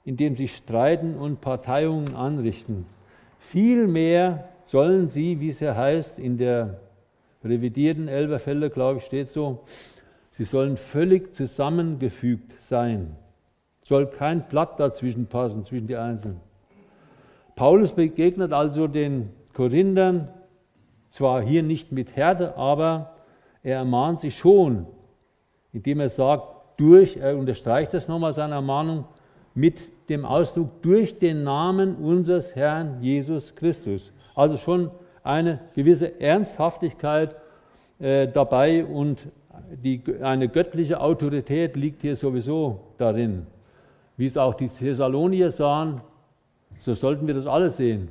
[0.04, 2.86] indem sie streiten und Parteiungen anrichten.
[3.40, 6.82] Vielmehr sollen sie, wie es ja heißt, in der
[7.46, 9.62] revidierten Elberfelder, glaube ich, steht so,
[10.32, 13.16] sie sollen völlig zusammengefügt sein.
[13.84, 16.42] Soll kein Blatt dazwischen passen, zwischen die Einzelnen.
[17.56, 20.28] Paulus begegnet also den Korinthern,
[21.10, 23.11] zwar hier nicht mit Härte, aber
[23.64, 24.88] er ermahnt sie schon,
[25.74, 26.44] indem er sagt,
[26.78, 29.06] durch, er unterstreicht das nochmal seine Ermahnung,
[29.54, 34.12] mit dem Ausdruck durch den Namen unseres Herrn Jesus Christus.
[34.36, 34.92] Also schon
[35.24, 37.36] eine gewisse Ernsthaftigkeit
[38.00, 39.28] äh, dabei und
[39.84, 43.46] die, eine göttliche Autorität liegt hier sowieso darin.
[44.18, 46.02] Wie es auch die Thessalonier sahen,
[46.80, 48.10] so sollten wir das alle sehen.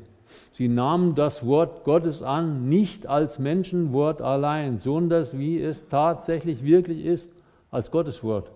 [0.52, 7.04] Sie nahmen das Wort Gottes an, nicht als Menschenwort allein, sondern wie es tatsächlich wirklich
[7.04, 7.32] ist,
[7.70, 8.50] als Gottes Wort.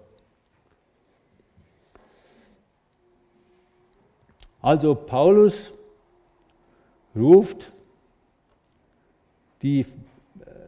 [4.60, 5.72] Also Paulus
[7.14, 7.70] ruft
[9.62, 9.84] die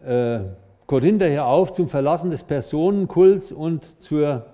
[0.05, 0.41] äh,
[0.87, 4.47] Korinther hier auf zum Verlassen des Personenkults und zur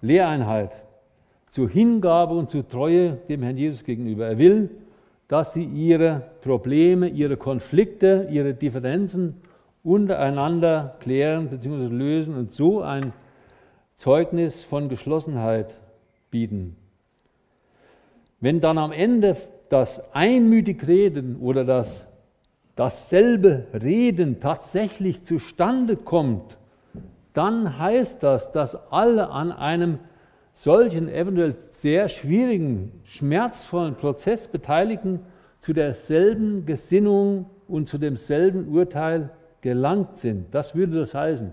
[0.00, 0.82] Lehreinheit,
[1.50, 4.26] zur Hingabe und zur Treue dem Herrn Jesus gegenüber.
[4.26, 4.70] Er will,
[5.28, 9.40] dass sie ihre Probleme, ihre Konflikte, ihre Differenzen
[9.82, 11.86] untereinander klären bzw.
[11.86, 13.12] lösen und so ein
[13.96, 15.80] Zeugnis von Geschlossenheit
[16.30, 16.76] bieten.
[18.40, 19.36] Wenn dann am Ende
[19.68, 22.06] das einmütig Reden oder das
[22.76, 26.58] dasselbe Reden tatsächlich zustande kommt,
[27.32, 29.98] dann heißt das, dass alle an einem
[30.56, 35.20] solchen eventuell sehr schwierigen, schmerzvollen Prozess Beteiligten
[35.60, 40.54] zu derselben Gesinnung und zu demselben Urteil gelangt sind.
[40.54, 41.52] Das würde das heißen,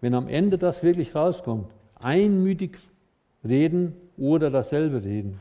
[0.00, 1.66] wenn am Ende das wirklich rauskommt.
[1.98, 2.78] Einmütig
[3.44, 5.40] reden oder dasselbe reden.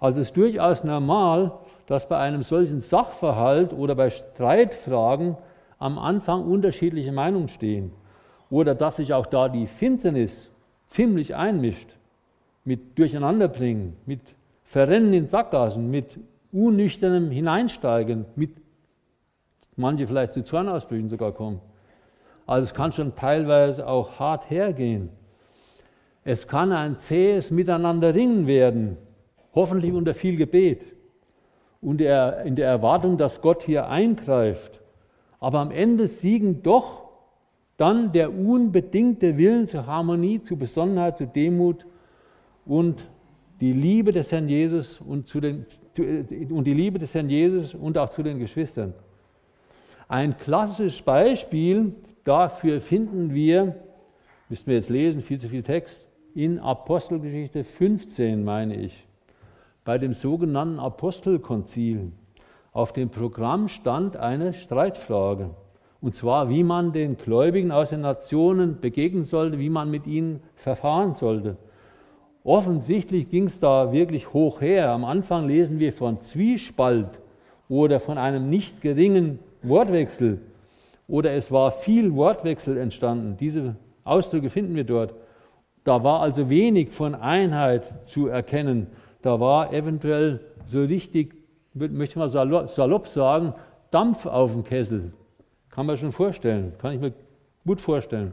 [0.00, 1.52] Also es ist durchaus normal,
[1.86, 5.36] dass bei einem solchen Sachverhalt oder bei Streitfragen
[5.78, 7.92] am Anfang unterschiedliche Meinungen stehen
[8.48, 10.50] oder dass sich auch da die Finsternis
[10.86, 11.88] ziemlich einmischt
[12.64, 14.20] mit Durcheinanderbringen, mit
[14.62, 16.18] Verrennen in Sackgassen, mit
[16.52, 18.50] unnüchternem Hineinsteigen, mit
[19.76, 21.60] manche vielleicht zu Zornausbrüchen sogar kommen.
[22.46, 25.10] Also es kann schon teilweise auch hart hergehen.
[26.24, 28.96] Es kann ein zähes Miteinanderringen werden,
[29.54, 30.82] hoffentlich unter viel Gebet
[31.82, 34.80] und in der Erwartung, dass Gott hier eingreift.
[35.38, 37.03] Aber am Ende siegen doch
[37.76, 41.86] dann der unbedingte Willen zur Harmonie, zur Besonnenheit, zur Demut
[42.64, 43.04] und
[43.60, 45.66] die Liebe des Herrn Jesus und, zu den,
[46.50, 48.94] und die Liebe des Herrn Jesus und auch zu den Geschwistern.
[50.08, 53.74] Ein klassisches Beispiel dafür finden wir,
[54.48, 59.06] müssen wir jetzt lesen, viel zu viel Text, in Apostelgeschichte 15, meine ich,
[59.84, 62.12] bei dem sogenannten Apostelkonzil.
[62.72, 65.50] Auf dem Programm stand eine Streitfrage.
[66.04, 70.42] Und zwar, wie man den Gläubigen aus den Nationen begegnen sollte, wie man mit ihnen
[70.54, 71.56] verfahren sollte.
[72.44, 74.90] Offensichtlich ging es da wirklich hoch her.
[74.90, 77.08] Am Anfang lesen wir von Zwiespalt
[77.70, 80.42] oder von einem nicht geringen Wortwechsel.
[81.08, 83.38] oder es war viel Wortwechsel entstanden.
[83.40, 85.14] Diese Ausdrücke finden wir dort.
[85.84, 88.88] Da war also wenig von Einheit zu erkennen.
[89.22, 91.34] Da war eventuell so richtig,
[91.72, 93.54] möchte man salopp sagen,
[93.90, 95.14] Dampf auf dem Kessel.
[95.74, 97.12] Kann man schon vorstellen, kann ich mir
[97.66, 98.32] gut vorstellen.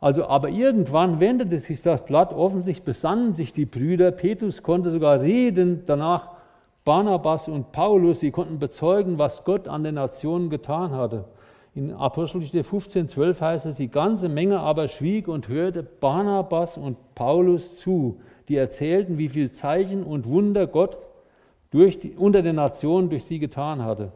[0.00, 4.12] Also, aber irgendwann wendete sich das Blatt, offensichtlich besannen sich die Brüder.
[4.12, 6.30] Petrus konnte sogar reden, danach
[6.84, 11.24] Barnabas und Paulus, sie konnten bezeugen, was Gott an den Nationen getan hatte.
[11.74, 16.96] In Apostelgeschichte 15, 12 heißt es, die ganze Menge aber schwieg und hörte Barnabas und
[17.14, 20.96] Paulus zu, die erzählten, wie viel Zeichen und Wunder Gott
[21.72, 24.12] die, unter den Nationen durch sie getan hatte.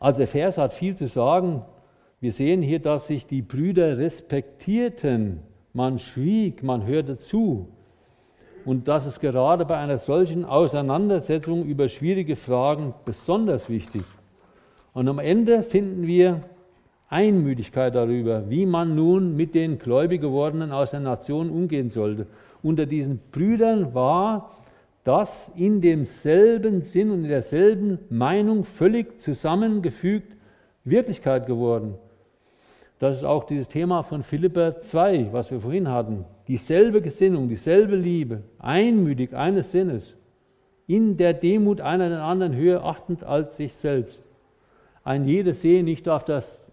[0.00, 1.62] Also der Vers hat viel zu sagen.
[2.20, 5.40] Wir sehen hier, dass sich die Brüder respektierten.
[5.72, 7.68] Man schwieg, man hörte zu
[8.64, 14.02] und das ist gerade bei einer solchen Auseinandersetzung über schwierige Fragen besonders wichtig.
[14.92, 16.42] Und am Ende finden wir
[17.08, 22.26] Einmütigkeit darüber, wie man nun mit den gläubig gewordenen aus der Nation umgehen sollte.
[22.62, 24.50] Unter diesen Brüdern war
[25.04, 30.36] das in demselben Sinn und in derselben Meinung völlig zusammengefügt
[30.84, 31.94] Wirklichkeit geworden.
[32.98, 36.26] Das ist auch dieses Thema von Philipper 2, was wir vorhin hatten.
[36.48, 40.14] Dieselbe Gesinnung, dieselbe Liebe, einmütig eines Sinnes,
[40.86, 44.20] in der Demut einer den anderen höher achtend als sich selbst.
[45.02, 46.72] Ein jeder sehe nicht auf das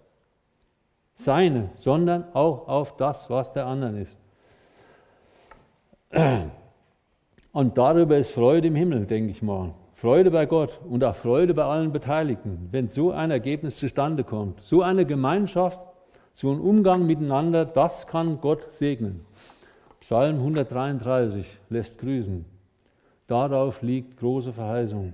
[1.14, 4.18] Seine, sondern auch auf das, was der anderen ist.
[7.58, 9.74] Und darüber ist Freude im Himmel, denke ich mal.
[9.96, 14.62] Freude bei Gott und auch Freude bei allen Beteiligten, wenn so ein Ergebnis zustande kommt.
[14.62, 15.80] So eine Gemeinschaft
[16.34, 19.22] so ein Umgang miteinander, das kann Gott segnen.
[20.02, 22.46] Psalm 133 lässt grüßen.
[23.26, 25.14] Darauf liegt große Verheißung.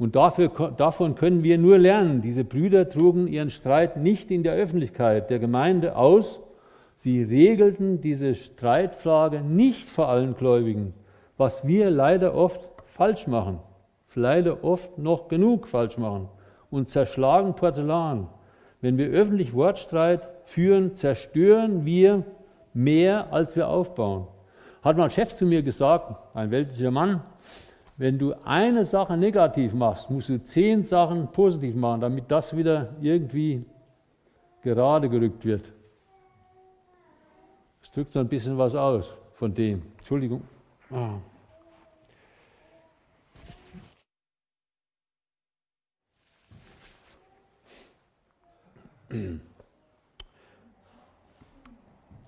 [0.00, 2.22] Und dafür, davon können wir nur lernen.
[2.22, 6.40] Diese Brüder trugen ihren Streit nicht in der Öffentlichkeit der Gemeinde aus.
[6.96, 10.92] Sie regelten diese Streitfrage nicht vor allen Gläubigen,
[11.38, 13.60] was wir leider oft falsch machen,
[14.14, 16.28] leider oft noch genug falsch machen
[16.70, 18.28] und zerschlagen Porzellan.
[18.80, 22.24] Wenn wir öffentlich Wortstreit führen, zerstören wir
[22.74, 24.26] mehr, als wir aufbauen.
[24.82, 27.22] Hat mal ein Chef zu mir gesagt, ein weltlicher Mann,
[27.96, 32.94] wenn du eine Sache negativ machst, musst du zehn Sachen positiv machen, damit das wieder
[33.00, 33.64] irgendwie
[34.62, 35.72] gerade gerückt wird.
[37.80, 39.82] Das drückt so ein bisschen was aus von dem.
[39.98, 40.42] Entschuldigung.
[40.92, 41.14] Ah.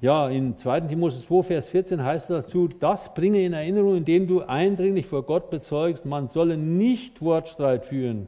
[0.00, 0.80] Ja, in 2.
[0.80, 5.24] Timotheus 2, Vers 14 heißt es dazu, das bringe in Erinnerung, indem du eindringlich vor
[5.24, 8.26] Gott bezeugst, man solle nicht Wortstreit führen,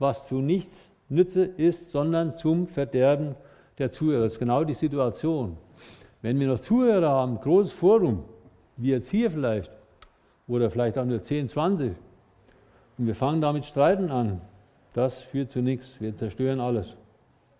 [0.00, 3.36] was zu nichts Nütze ist, sondern zum Verderben
[3.78, 4.24] der Zuhörer.
[4.24, 5.56] Das ist genau die Situation.
[6.20, 8.24] Wenn wir noch Zuhörer haben, großes Forum,
[8.76, 9.70] wie jetzt hier vielleicht,
[10.48, 11.92] oder vielleicht haben wir 10, 20,
[12.98, 14.40] und wir fangen damit Streiten an,
[14.94, 16.00] das führt zu nichts.
[16.00, 16.96] Wir zerstören alles.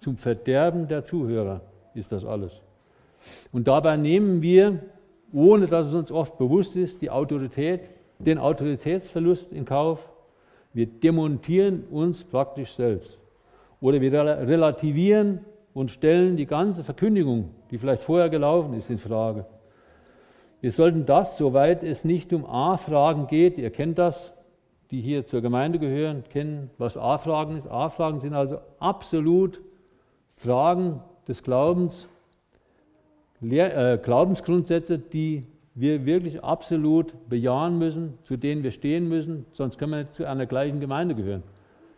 [0.05, 1.63] Zum Verderben der Zuhörer
[1.95, 2.53] ist das alles.
[3.53, 4.81] Und dabei nehmen wir,
[5.33, 7.89] ohne dass es uns oft bewusst ist, die Autorität,
[8.19, 10.07] den Autoritätsverlust in Kauf.
[10.75, 13.19] Wir demontieren uns praktisch selbst.
[13.81, 15.41] Oder wir relativieren
[15.73, 19.47] und stellen die ganze Verkündigung, die vielleicht vorher gelaufen ist, in Frage.
[20.61, 24.35] Wir sollten das, soweit es nicht um A-Fragen geht, ihr kennt das,
[24.91, 27.69] die hier zur Gemeinde gehören, kennen, was A-Fragen ist.
[27.69, 29.63] A-Fragen sind also absolut
[30.45, 32.07] Fragen des Glaubens,
[33.41, 39.79] Lehr äh, Glaubensgrundsätze, die wir wirklich absolut bejahen müssen, zu denen wir stehen müssen, sonst
[39.79, 41.43] können wir nicht zu einer gleichen Gemeinde gehören.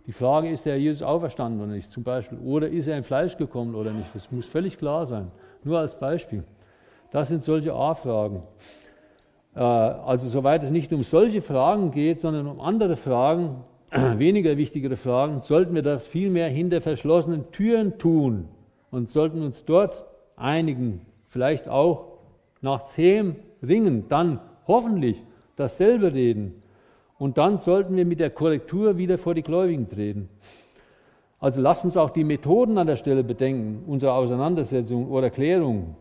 [0.06, 3.02] Die Frage ist, ist der Jesus auferstanden oder nicht, zum Beispiel, oder ist er im
[3.02, 5.32] Fleisch gekommen oder nicht, das muss völlig klar sein.
[5.64, 6.44] Nur als Beispiel.
[7.10, 8.44] Das sind solche A-Fragen.
[9.56, 13.64] Äh, also soweit es nicht um solche Fragen geht, sondern um andere Fragen,
[14.18, 18.48] weniger wichtigere Fragen, sollten wir das vielmehr hinter verschlossenen Türen tun
[18.90, 20.04] und sollten uns dort
[20.36, 22.18] einigen, vielleicht auch
[22.60, 25.22] nach zähem Ringen dann hoffentlich
[25.56, 26.62] dasselbe reden.
[27.18, 30.28] Und dann sollten wir mit der Korrektur wieder vor die Gläubigen treten.
[31.38, 35.96] Also lasst uns auch die Methoden an der Stelle bedenken, unsere Auseinandersetzung oder Klärung.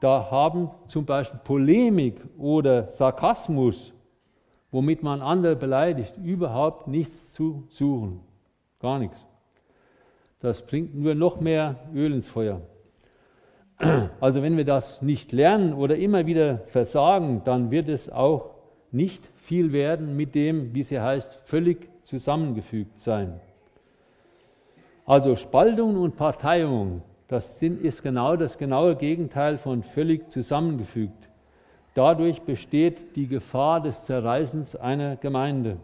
[0.00, 3.92] Da haben zum Beispiel Polemik oder Sarkasmus,
[4.70, 8.20] womit man andere beleidigt, überhaupt nichts zu suchen.
[8.80, 9.18] Gar nichts.
[10.40, 12.60] Das bringt nur noch mehr Öl ins Feuer.
[14.20, 18.50] Also wenn wir das nicht lernen oder immer wieder versagen, dann wird es auch
[18.90, 23.40] nicht viel werden mit dem, wie sie heißt, völlig zusammengefügt sein.
[25.06, 31.27] Also Spaltung und Parteiung, das ist genau das genaue Gegenteil von völlig zusammengefügt.
[31.94, 35.78] Dadurch besteht die Gefahr des Zerreißens einer Gemeinde.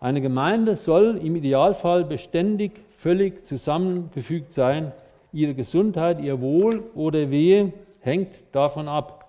[0.00, 4.92] Eine Gemeinde soll im Idealfall beständig völlig zusammengefügt sein.
[5.32, 9.28] Ihre Gesundheit, ihr Wohl oder Wehe hängt davon ab.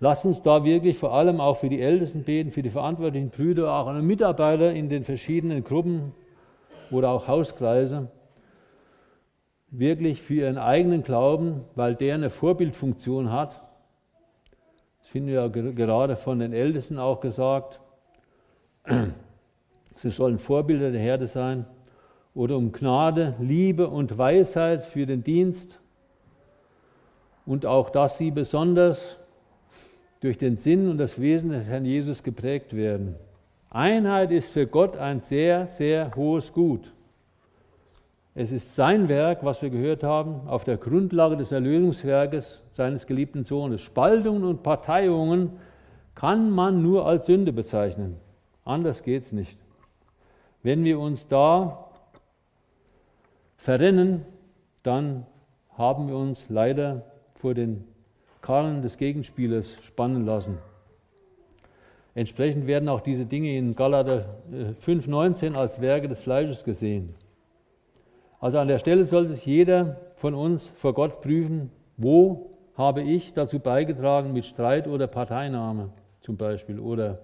[0.00, 3.72] Lasst uns da wirklich vor allem auch für die Ältesten beten, für die verantwortlichen Brüder,
[3.72, 6.12] auch alle Mitarbeiter in den verschiedenen Gruppen
[6.90, 8.08] oder auch Hauskreise,
[9.72, 13.60] wirklich für ihren eigenen Glauben, weil der eine Vorbildfunktion hat.
[15.00, 17.80] Das finden wir ja gerade von den Ältesten auch gesagt.
[19.96, 21.64] Sie sollen Vorbilder der Herde sein
[22.34, 25.80] oder um Gnade, Liebe und Weisheit für den Dienst
[27.46, 29.16] und auch, dass sie besonders
[30.20, 33.16] durch den Sinn und das Wesen des Herrn Jesus geprägt werden.
[33.70, 36.92] Einheit ist für Gott ein sehr, sehr hohes Gut.
[38.34, 43.44] Es ist sein Werk, was wir gehört haben, auf der Grundlage des Erlösungswerkes seines geliebten
[43.44, 43.82] Sohnes.
[43.82, 45.50] Spaltungen und Parteiungen
[46.14, 48.16] kann man nur als Sünde bezeichnen.
[48.64, 49.58] Anders geht es nicht.
[50.62, 51.90] Wenn wir uns da
[53.58, 54.24] verrennen,
[54.82, 55.26] dann
[55.76, 57.84] haben wir uns leider vor den
[58.40, 60.58] Karren des Gegenspielers spannen lassen.
[62.14, 67.14] Entsprechend werden auch diese Dinge in Galater 5,19 äh, als Werke des Fleisches gesehen.
[68.42, 73.32] Also an der Stelle sollte sich jeder von uns vor Gott prüfen, wo habe ich
[73.34, 75.90] dazu beigetragen mit Streit oder Parteinahme
[76.22, 76.80] zum Beispiel.
[76.80, 77.20] Oder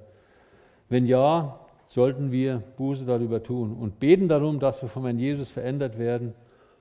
[0.89, 5.51] wenn ja, sollten wir Buße darüber tun und beten darum, dass wir von Herrn Jesus
[5.51, 6.35] verändert werden,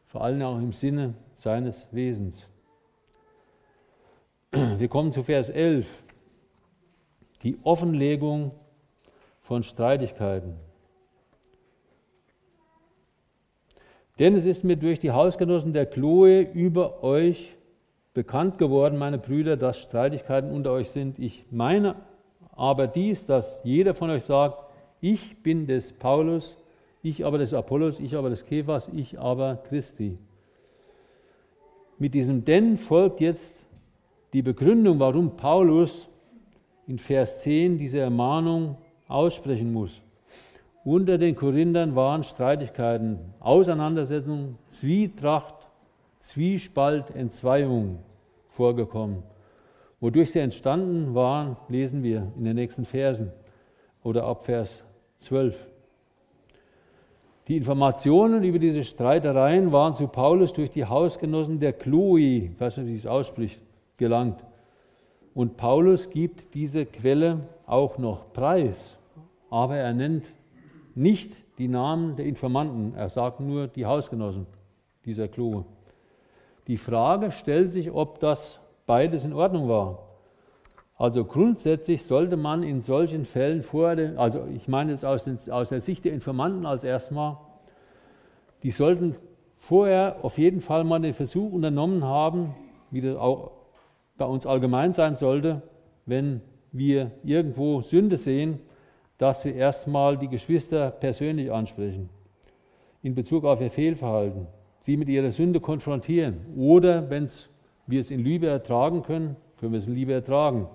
[0.06, 2.48] vor allem auch im Sinne seines Wesens.
[4.52, 6.04] Wir kommen zu Vers 11,
[7.42, 8.52] die Offenlegung
[9.42, 10.67] von Streitigkeiten.
[14.20, 17.56] Denn es ist mir durch die Hausgenossen der Chloe über euch
[18.14, 21.20] bekannt geworden, meine Brüder, dass Streitigkeiten unter euch sind.
[21.20, 21.96] Ich meine
[22.56, 24.64] aber dies, dass jeder von euch sagt,
[25.00, 26.58] ich bin des Paulus,
[27.04, 30.18] ich aber des Apollos, ich aber des Kephas, ich aber Christi.
[32.00, 33.56] Mit diesem denn folgt jetzt
[34.34, 36.08] die Begründung, warum Paulus
[36.88, 38.78] in Vers 10 diese Ermahnung
[39.08, 40.02] aussprechen muss.
[40.88, 45.68] Unter den Korinthern waren Streitigkeiten, Auseinandersetzungen, Zwietracht,
[46.20, 48.00] Zwiespalt, Entzweiung
[48.48, 49.24] vorgekommen.
[50.00, 53.34] Wodurch sie entstanden waren, lesen wir in den nächsten Versen
[54.02, 54.86] oder ab Vers
[55.18, 55.58] 12.
[57.50, 62.78] Die Informationen über diese Streitereien waren zu Paulus durch die Hausgenossen der Chloe, ich weiß
[62.78, 63.60] nicht, wie es ausspricht,
[63.98, 64.42] gelangt.
[65.34, 68.98] Und Paulus gibt diese Quelle auch noch preis,
[69.50, 70.24] aber er nennt
[70.98, 74.48] nicht die Namen der Informanten, er sagt nur die Hausgenossen
[75.06, 75.64] dieser Chloe.
[76.68, 80.00] Die Frage stellt sich, ob das beides in Ordnung war.
[80.98, 85.70] Also grundsätzlich sollte man in solchen Fällen vorher, also ich meine jetzt aus, den, aus
[85.70, 87.38] der Sicht der Informanten als erstmal,
[88.64, 89.16] die sollten
[89.58, 92.56] vorher auf jeden Fall mal den Versuch unternommen haben,
[92.90, 93.52] wie das auch
[94.18, 95.62] bei uns allgemein sein sollte,
[96.08, 98.60] wenn wir irgendwo Sünde sehen,
[99.18, 102.10] dass wir erstmal die Geschwister persönlich ansprechen
[103.02, 104.48] in Bezug auf ihr Fehlverhalten,
[104.82, 107.30] sie mit ihrer Sünde konfrontieren oder wenn
[107.88, 110.68] wir es in Liebe ertragen können, können wir es in Liebe ertragen.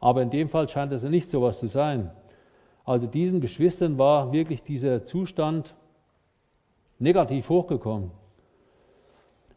[0.00, 2.10] Aber in dem Fall scheint es ja nicht so was zu sein.
[2.84, 5.74] Also diesen Geschwistern war wirklich dieser Zustand
[6.98, 8.10] negativ hochgekommen.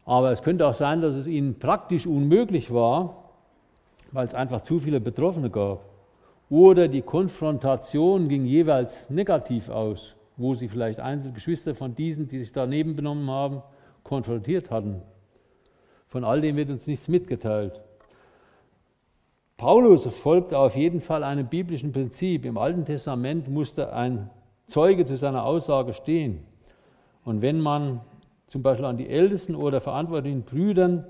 [0.04, 3.30] Aber es könnte auch sein, dass es ihnen praktisch unmöglich war,
[4.10, 5.84] weil es einfach zu viele Betroffene gab.
[6.50, 12.38] Oder die Konfrontation ging jeweils negativ aus, wo sie vielleicht einzelne Geschwister von diesen, die
[12.38, 13.62] sich daneben benommen haben,
[14.02, 15.02] konfrontiert hatten.
[16.06, 17.82] Von all dem wird uns nichts mitgeteilt.
[19.58, 22.46] Paulus folgt auf jeden Fall einem biblischen Prinzip.
[22.46, 24.30] Im Alten Testament musste ein
[24.66, 26.46] Zeuge zu seiner Aussage stehen.
[27.24, 28.00] Und wenn man
[28.46, 31.04] zum Beispiel an die Ältesten oder verantwortlichen Brüdern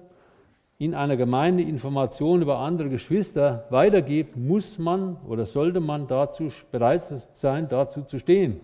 [0.80, 7.02] in einer Gemeinde Informationen über andere Geschwister weitergibt, muss man oder sollte man dazu bereit
[7.32, 8.60] sein, dazu zu stehen.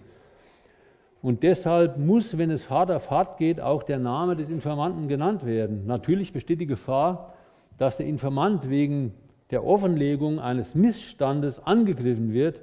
[1.22, 5.44] Und deshalb muss, wenn es hart auf hart geht, auch der Name des Informanten genannt
[5.44, 5.86] werden.
[5.86, 7.34] Natürlich besteht die Gefahr,
[7.78, 9.14] dass der Informant wegen
[9.50, 12.60] der Offenlegung eines Missstandes angegriffen wird.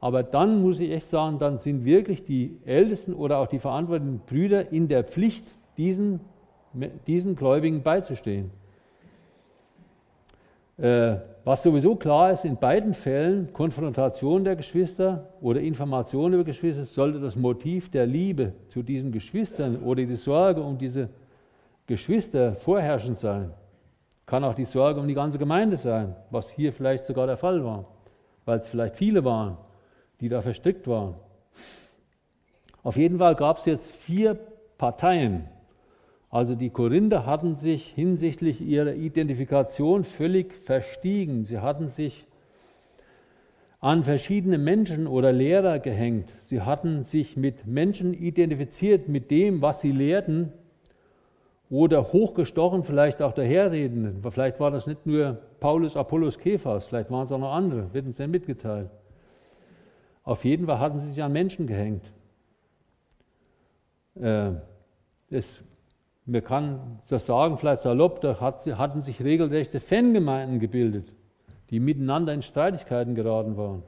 [0.00, 4.20] Aber dann muss ich echt sagen, dann sind wirklich die Ältesten oder auch die verantwortlichen
[4.24, 6.20] Brüder in der Pflicht, diesen,
[7.06, 8.50] diesen Gläubigen beizustehen.
[10.80, 16.84] Äh, was sowieso klar ist, in beiden Fällen, Konfrontation der Geschwister oder Information über Geschwister,
[16.84, 21.08] sollte das Motiv der Liebe zu diesen Geschwistern oder die Sorge um diese
[21.86, 23.52] Geschwister vorherrschend sein.
[24.26, 27.64] Kann auch die Sorge um die ganze Gemeinde sein, was hier vielleicht sogar der Fall
[27.64, 27.86] war,
[28.44, 29.56] weil es vielleicht viele waren,
[30.20, 31.14] die da verstrickt waren.
[32.82, 34.38] Auf jeden Fall gab es jetzt vier
[34.78, 35.48] Parteien.
[36.30, 41.44] Also die Korinther hatten sich hinsichtlich ihrer Identifikation völlig verstiegen.
[41.44, 42.24] Sie hatten sich
[43.80, 46.30] an verschiedene Menschen oder Lehrer gehängt.
[46.44, 50.52] Sie hatten sich mit Menschen identifiziert, mit dem, was sie lehrten,
[51.70, 54.22] oder hochgestochen vielleicht auch daherredenden.
[54.30, 58.06] Vielleicht war das nicht nur Paulus, Apollos, Kephas, vielleicht waren es auch noch andere, wird
[58.06, 58.90] uns dann mitgeteilt.
[60.24, 62.04] Auf jeden Fall hatten sie sich an Menschen gehängt.
[64.16, 64.50] Äh,
[65.30, 65.60] das,
[66.30, 71.12] man kann das sagen, vielleicht salopp, da hat, hatten sich regelrechte Fangemeinden gebildet,
[71.70, 73.82] die miteinander in Streitigkeiten geraten waren.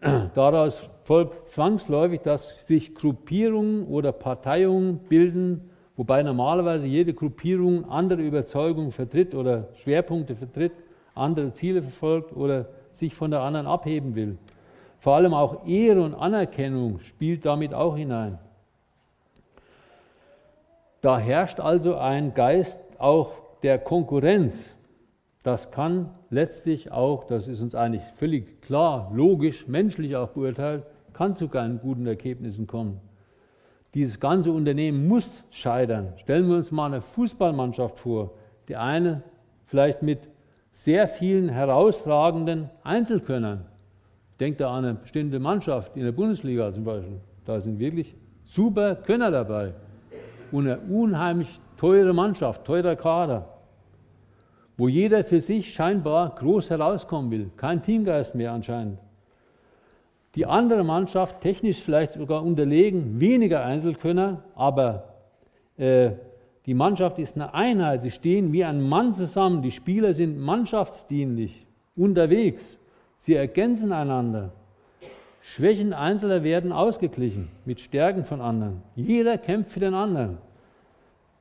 [0.34, 8.92] Daraus folgt zwangsläufig, dass sich Gruppierungen oder Parteiungen bilden, wobei normalerweise jede Gruppierung andere Überzeugungen
[8.92, 10.72] vertritt oder Schwerpunkte vertritt,
[11.14, 14.38] andere Ziele verfolgt oder sich von der anderen abheben will.
[14.98, 18.38] Vor allem auch Ehre und Anerkennung spielt damit auch hinein.
[21.04, 23.32] Da herrscht also ein Geist auch
[23.62, 24.74] der Konkurrenz.
[25.42, 31.34] Das kann letztlich auch, das ist uns eigentlich völlig klar, logisch, menschlich auch beurteilt, kann
[31.34, 33.02] zu keinen guten Ergebnissen kommen.
[33.92, 36.14] Dieses ganze Unternehmen muss scheitern.
[36.16, 38.30] Stellen wir uns mal eine Fußballmannschaft vor.
[38.68, 39.22] Die eine
[39.66, 40.20] vielleicht mit
[40.70, 43.66] sehr vielen herausragenden Einzelkönnern.
[44.40, 47.20] Denkt da an eine bestimmte Mannschaft in der Bundesliga zum Beispiel.
[47.44, 49.74] Da sind wirklich super Könner dabei
[50.52, 53.48] und eine unheimlich teure Mannschaft, teurer Kader,
[54.76, 57.50] wo jeder für sich scheinbar groß herauskommen will.
[57.56, 58.98] Kein Teamgeist mehr anscheinend.
[60.34, 65.14] Die andere Mannschaft, technisch vielleicht sogar unterlegen, weniger Einzelkönner, aber
[65.76, 66.10] äh,
[66.66, 68.02] die Mannschaft ist eine Einheit.
[68.02, 69.62] Sie stehen wie ein Mann zusammen.
[69.62, 72.78] Die Spieler sind mannschaftsdienlich unterwegs.
[73.16, 74.52] Sie ergänzen einander.
[75.46, 78.82] Schwächen Einzelner werden ausgeglichen mit Stärken von anderen.
[78.96, 80.38] Jeder kämpft für den anderen.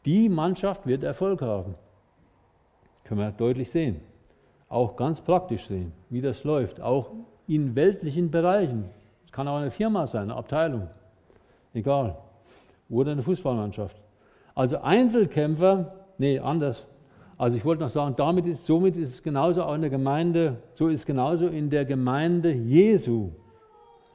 [0.04, 1.76] Die Mannschaft wird Erfolg haben.
[3.06, 4.02] Können wir deutlich sehen.
[4.68, 6.82] Auch ganz praktisch sehen, wie das läuft.
[6.82, 7.12] Auch
[7.48, 8.90] in weltlichen Bereichen.
[9.26, 10.90] Es kann auch eine Firma sein, eine Abteilung.
[11.74, 12.18] Egal.
[12.90, 13.96] Oder eine Fußballmannschaft.
[14.54, 16.86] Also Einzelkämpfer, nee, anders.
[17.38, 20.58] Also ich wollte noch sagen, damit ist, somit ist es genauso auch in der Gemeinde,
[20.74, 23.32] so ist es genauso in der Gemeinde Jesu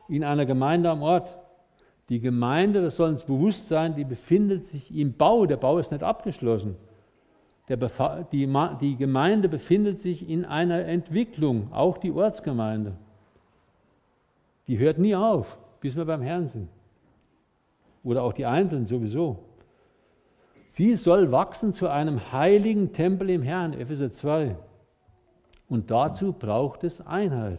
[0.09, 1.39] in einer Gemeinde am Ort.
[2.09, 5.45] Die Gemeinde, das soll uns bewusst sein, die befindet sich im Bau.
[5.47, 6.77] Der Bau ist nicht abgeschlossen.
[7.69, 8.47] Die,
[8.81, 12.95] die Gemeinde befindet sich in einer Entwicklung, auch die Ortsgemeinde.
[14.67, 16.69] Die hört nie auf, bis wir beim Herrn sind.
[18.03, 19.39] Oder auch die Einzelnen sowieso.
[20.69, 24.57] Sie soll wachsen zu einem heiligen Tempel im Herrn, Epheser 2.
[25.69, 27.59] Und dazu braucht es Einheit.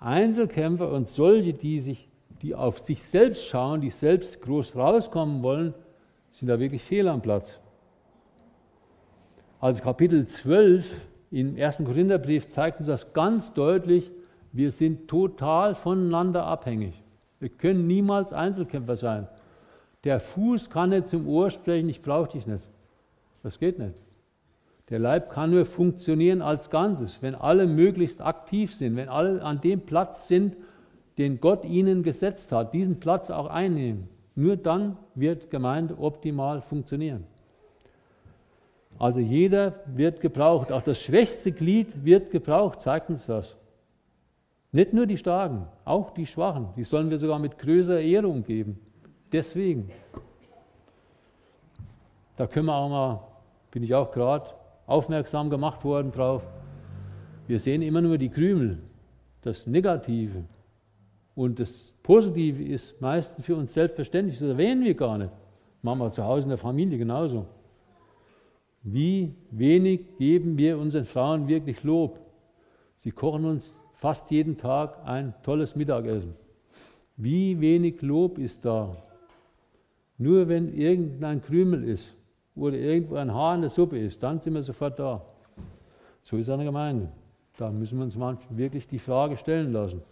[0.00, 2.08] Einzelkämpfer und solche, die, sich,
[2.42, 5.74] die auf sich selbst schauen, die selbst groß rauskommen wollen,
[6.32, 7.58] sind da wirklich fehl am Platz.
[9.60, 10.94] Also Kapitel 12
[11.30, 11.82] im 1.
[11.84, 14.10] Korintherbrief zeigt uns das ganz deutlich.
[14.52, 16.94] Wir sind total voneinander abhängig.
[17.40, 19.28] Wir können niemals Einzelkämpfer sein.
[20.04, 22.62] Der Fuß kann nicht zum Ohr sprechen, ich brauche dich nicht.
[23.42, 23.94] Das geht nicht.
[24.90, 29.60] Der Leib kann nur funktionieren als Ganzes, wenn alle möglichst aktiv sind, wenn alle an
[29.60, 30.56] dem Platz sind,
[31.18, 34.08] den Gott ihnen gesetzt hat, diesen Platz auch einnehmen.
[34.36, 37.24] Nur dann wird Gemeinde optimal funktionieren.
[38.98, 43.56] Also jeder wird gebraucht, auch das schwächste Glied wird gebraucht, zeigt uns das.
[44.72, 48.78] Nicht nur die Starken, auch die Schwachen, die sollen wir sogar mit größerer Ehrung geben.
[49.32, 49.90] Deswegen.
[52.36, 53.20] Da können wir auch mal,
[53.70, 54.50] bin ich auch gerade,
[54.86, 56.46] aufmerksam gemacht worden drauf.
[57.46, 58.78] Wir sehen immer nur die Krümel,
[59.42, 60.44] das Negative.
[61.34, 65.32] Und das Positive ist meistens für uns selbstverständlich, das erwähnen wir gar nicht.
[65.82, 67.46] machen wir zu Hause in der Familie genauso.
[68.82, 72.18] Wie wenig geben wir unseren Frauen wirklich Lob?
[72.98, 76.34] Sie kochen uns fast jeden Tag ein tolles Mittagessen.
[77.16, 78.96] Wie wenig Lob ist da?
[80.18, 82.15] Nur wenn irgendein Krümel ist,
[82.56, 85.22] oder irgendwo ein Haar in der Suppe ist, dann sind wir sofort da.
[86.24, 87.08] So ist eine Gemeinde.
[87.56, 90.02] Da müssen wir uns manchmal wirklich die Frage stellen lassen.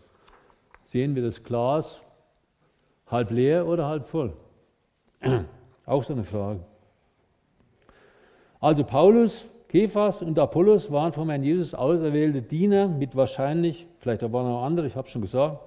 [0.82, 2.01] Sehen wir das Glas
[3.11, 4.32] halb leer oder halb voll?
[5.86, 6.61] Auch so eine Frage.
[8.61, 14.47] Also Paulus Kephas und Apollos waren vom Herrn Jesus auserwählte Diener mit wahrscheinlich, vielleicht waren
[14.47, 15.59] auch andere, ich habe schon gesagt,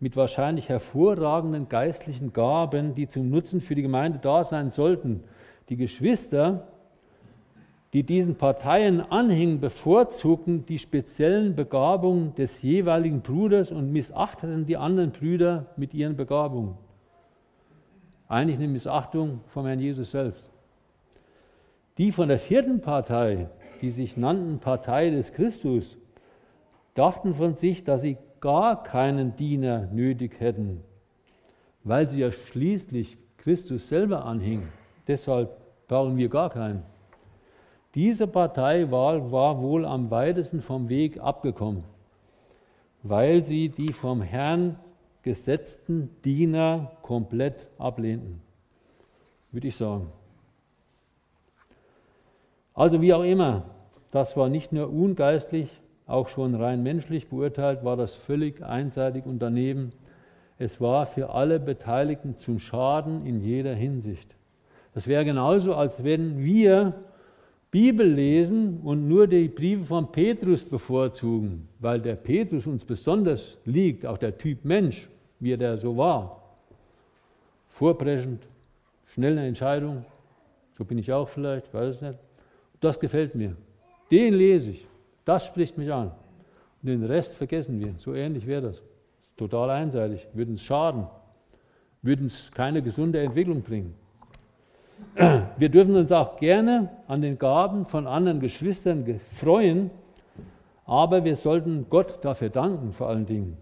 [0.00, 5.24] mit wahrscheinlich hervorragenden geistlichen Gaben, die zum Nutzen für die Gemeinde da sein sollten.
[5.68, 6.68] Die Geschwister,
[7.92, 15.12] die diesen Parteien anhingen, bevorzugten die speziellen Begabungen des jeweiligen Bruders und missachteten die anderen
[15.12, 16.74] Brüder mit ihren Begabungen.
[18.28, 20.50] Eigentlich eine Missachtung vom Herrn Jesus selbst.
[21.96, 23.48] Die von der vierten Partei,
[23.80, 25.96] die sich nannten Partei des Christus,
[26.94, 30.82] dachten von sich, dass sie gar keinen Diener nötig hätten,
[31.84, 34.68] weil sie ja schließlich Christus selber anhingen.
[35.06, 35.57] Deshalb
[35.88, 36.82] brauchen wir gar keinen.
[37.94, 41.84] Diese Partei war, war wohl am weitesten vom Weg abgekommen,
[43.02, 44.78] weil sie die vom Herrn
[45.22, 48.40] gesetzten Diener komplett ablehnten,
[49.50, 50.12] würde ich sagen.
[52.74, 53.64] Also wie auch immer,
[54.10, 59.40] das war nicht nur ungeistlich, auch schon rein menschlich beurteilt, war das völlig einseitig und
[59.40, 59.90] daneben.
[60.58, 64.37] Es war für alle Beteiligten zum Schaden in jeder Hinsicht.
[64.98, 66.92] Das wäre genauso, als wenn wir
[67.70, 74.04] Bibel lesen und nur die Briefe von Petrus bevorzugen, weil der Petrus uns besonders liegt,
[74.04, 76.42] auch der Typ Mensch, wie er so war.
[77.68, 78.42] Vorpreschend,
[79.06, 80.04] schnelle Entscheidung,
[80.76, 82.18] so bin ich auch vielleicht, weiß es nicht.
[82.80, 83.54] Das gefällt mir.
[84.10, 84.84] Den lese ich.
[85.24, 86.10] Das spricht mich an.
[86.82, 87.94] Und den Rest vergessen wir.
[87.98, 88.82] So ähnlich wäre das.
[89.20, 90.26] das ist total einseitig.
[90.34, 91.06] Würde uns schaden.
[92.02, 93.94] Würde uns keine gesunde Entwicklung bringen.
[95.56, 99.90] Wir dürfen uns auch gerne an den Gaben von anderen Geschwistern freuen,
[100.86, 103.56] aber wir sollten Gott dafür danken, vor allen Dingen.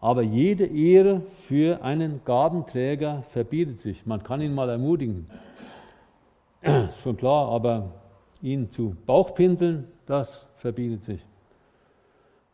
[0.00, 4.04] Aber jede Ehre für einen Gabenträger verbietet sich.
[4.04, 5.26] Man kann ihn mal ermutigen.
[7.02, 7.90] Schon klar, aber
[8.42, 11.20] ihn zu Bauchpinseln, das verbietet sich.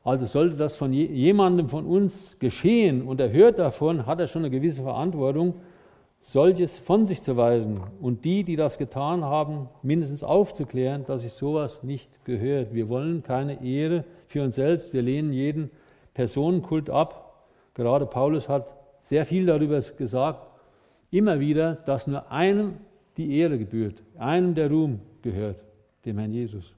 [0.04, 4.42] Also sollte das von jemandem von uns geschehen und er hört davon, hat er schon
[4.42, 5.54] eine gewisse Verantwortung,
[6.22, 11.32] solches von sich zu weisen und die, die das getan haben, mindestens aufzuklären, dass sich
[11.32, 12.72] sowas nicht gehört.
[12.72, 15.70] Wir wollen keine Ehre für uns selbst, wir lehnen jeden
[16.14, 17.46] Personenkult ab.
[17.74, 18.66] Gerade Paulus hat
[19.02, 20.46] sehr viel darüber gesagt,
[21.10, 22.74] immer wieder, dass nur einem
[23.16, 25.62] die Ehre gebührt, einem der Ruhm gehört,
[26.04, 26.74] dem Herrn Jesus.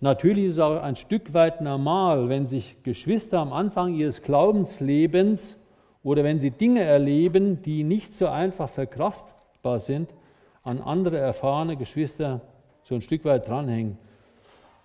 [0.00, 5.56] Natürlich ist es auch ein Stück weit normal, wenn sich Geschwister am Anfang ihres Glaubenslebens
[6.04, 10.14] oder wenn sie Dinge erleben, die nicht so einfach verkraftbar sind,
[10.62, 12.42] an andere erfahrene Geschwister
[12.84, 13.98] so ein Stück weit dranhängen.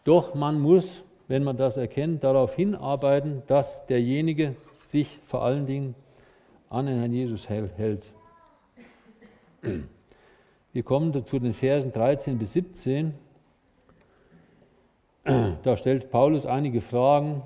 [0.06, 4.56] Doch man muss, wenn man das erkennt, darauf hinarbeiten, dass derjenige
[4.88, 5.94] sich vor allen Dingen
[6.70, 8.04] an den Herrn Jesus hält.
[10.72, 13.14] Wir kommen zu den Versen 13 bis 17.
[15.64, 17.44] Da stellt Paulus einige Fragen.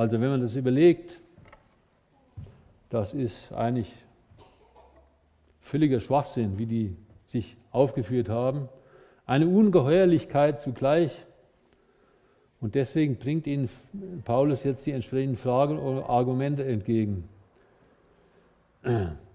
[0.00, 1.20] Also wenn man das überlegt,
[2.88, 3.92] das ist eigentlich
[5.60, 6.96] völliger Schwachsinn, wie die
[7.26, 8.70] sich aufgeführt haben.
[9.26, 11.12] Eine Ungeheuerlichkeit zugleich.
[12.62, 13.68] Und deswegen bringt ihnen
[14.24, 17.28] Paulus jetzt die entsprechenden Fragen oder Argumente entgegen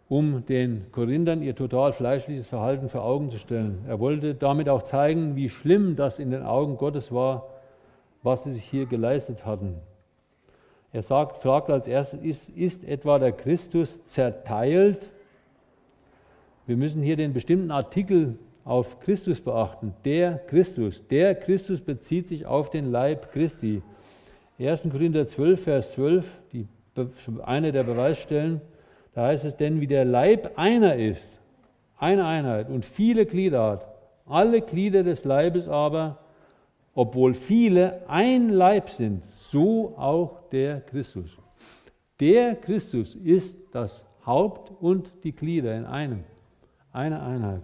[0.10, 3.86] um den Korinthern ihr total fleischliches Verhalten vor Augen zu stellen.
[3.88, 7.50] Er wollte damit auch zeigen, wie schlimm das in den Augen Gottes war,
[8.24, 9.76] was sie sich hier geleistet hatten.
[10.96, 15.10] Er sagt, fragt als erstes, ist, ist etwa der Christus zerteilt?
[16.68, 19.94] Wir müssen hier den bestimmten Artikel auf Christus beachten.
[20.06, 21.06] Der Christus.
[21.10, 23.82] Der Christus bezieht sich auf den Leib Christi.
[24.58, 24.84] 1.
[24.90, 26.66] Korinther 12, Vers 12, die,
[27.44, 28.62] eine der Beweisstellen.
[29.14, 31.28] Da heißt es denn, wie der Leib einer ist,
[31.98, 33.88] eine Einheit und viele Glieder hat,
[34.26, 36.20] alle Glieder des Leibes aber,
[36.96, 41.38] obwohl viele ein Leib sind, so auch der Christus.
[42.22, 46.24] Der Christus ist das Haupt und die Glieder in einem,
[46.94, 47.62] eine Einheit.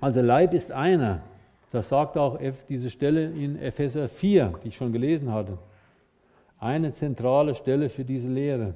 [0.00, 1.22] Also Leib ist einer.
[1.70, 2.38] Das sagt auch
[2.68, 5.56] diese Stelle in Epheser 4, die ich schon gelesen hatte.
[6.58, 8.74] Eine zentrale Stelle für diese Lehre.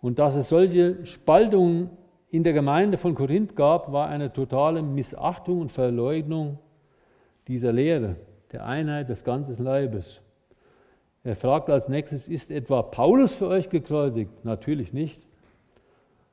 [0.00, 1.90] Und dass es solche Spaltungen
[2.30, 6.58] in der Gemeinde von Korinth gab, war eine totale Missachtung und Verleugnung
[7.48, 8.16] dieser Lehre,
[8.52, 10.20] der Einheit des ganzen Leibes.
[11.24, 14.44] Er fragt als nächstes, ist etwa Paulus für euch gekreuzigt?
[14.44, 15.22] Natürlich nicht.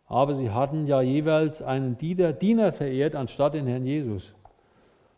[0.06, 4.34] Aber sie hatten ja jeweils einen Diener, verehrt anstatt den Herrn Jesus.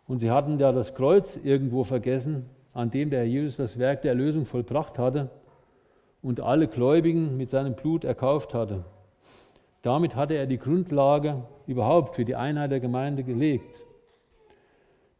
[0.07, 4.01] Und sie hatten ja das Kreuz irgendwo vergessen, an dem der Herr Jesus das Werk
[4.03, 5.29] der Erlösung vollbracht hatte
[6.21, 8.83] und alle Gläubigen mit seinem Blut erkauft hatte.
[9.81, 13.82] Damit hatte er die Grundlage überhaupt für die Einheit der Gemeinde gelegt.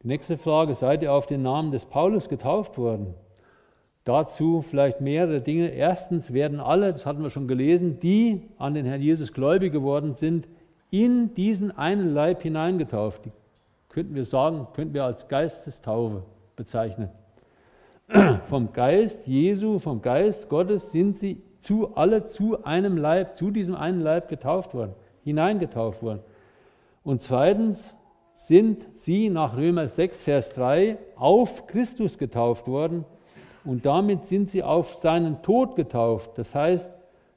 [0.06, 3.14] Nächste Frage, seid ihr auf den Namen des Paulus getauft worden?
[4.04, 5.68] Dazu vielleicht mehrere Dinge.
[5.68, 10.14] Erstens werden alle, das hatten wir schon gelesen, die an den Herrn Jesus gläubig geworden
[10.14, 10.46] sind,
[10.90, 13.24] in diesen einen Leib hineingetauft.
[13.24, 13.32] Die
[13.88, 16.22] könnten wir sagen, könnten wir als Geistestaufe
[16.54, 17.08] bezeichnen.
[18.44, 23.74] Vom Geist Jesu, vom Geist Gottes sind sie zu, alle zu einem Leib, zu diesem
[23.74, 24.92] einen Leib getauft worden,
[25.24, 26.20] hineingetauft worden.
[27.04, 27.94] Und zweitens
[28.34, 33.04] sind sie nach Römer 6, Vers 3 auf Christus getauft worden
[33.64, 36.32] und damit sind sie auf seinen Tod getauft.
[36.36, 36.90] Das heißt,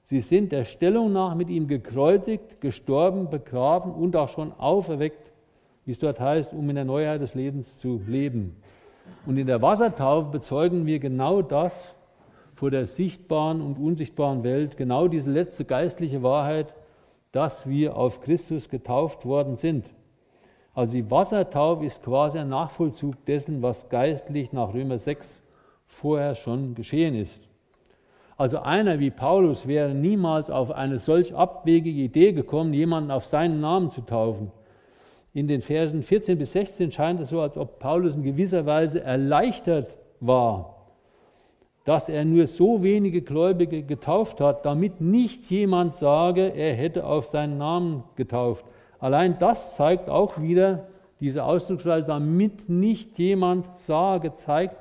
[0.03, 5.31] sie sind der Stellung nach mit ihm gekreuzigt, gestorben, begraben und auch schon auferweckt,
[5.85, 8.57] wie es dort heißt, um in der Neuheit des Lebens zu leben.
[9.25, 11.93] Und in der Wassertaufe bezeugen wir genau das
[12.55, 16.73] vor der sichtbaren und unsichtbaren Welt, genau diese letzte geistliche Wahrheit,
[17.31, 19.85] dass wir auf Christus getauft worden sind.
[20.78, 25.41] Also die Wassertaufe ist quasi ein Nachvollzug dessen, was geistlich nach Römer 6
[25.88, 27.41] vorher schon geschehen ist.
[28.38, 33.59] Also einer wie Paulus wäre niemals auf eine solch abwegige Idee gekommen, jemanden auf seinen
[33.59, 34.51] Namen zu taufen.
[35.34, 39.01] In den Versen 14 bis 16 scheint es so, als ob Paulus in gewisser Weise
[39.01, 40.75] erleichtert war,
[41.86, 47.25] dass er nur so wenige Gläubige getauft hat, damit nicht jemand sage, er hätte auf
[47.25, 48.63] seinen Namen getauft.
[48.99, 50.87] Allein das zeigt auch wieder
[51.19, 54.77] diese Ausdrucksweise, damit nicht jemand sage, zeigt,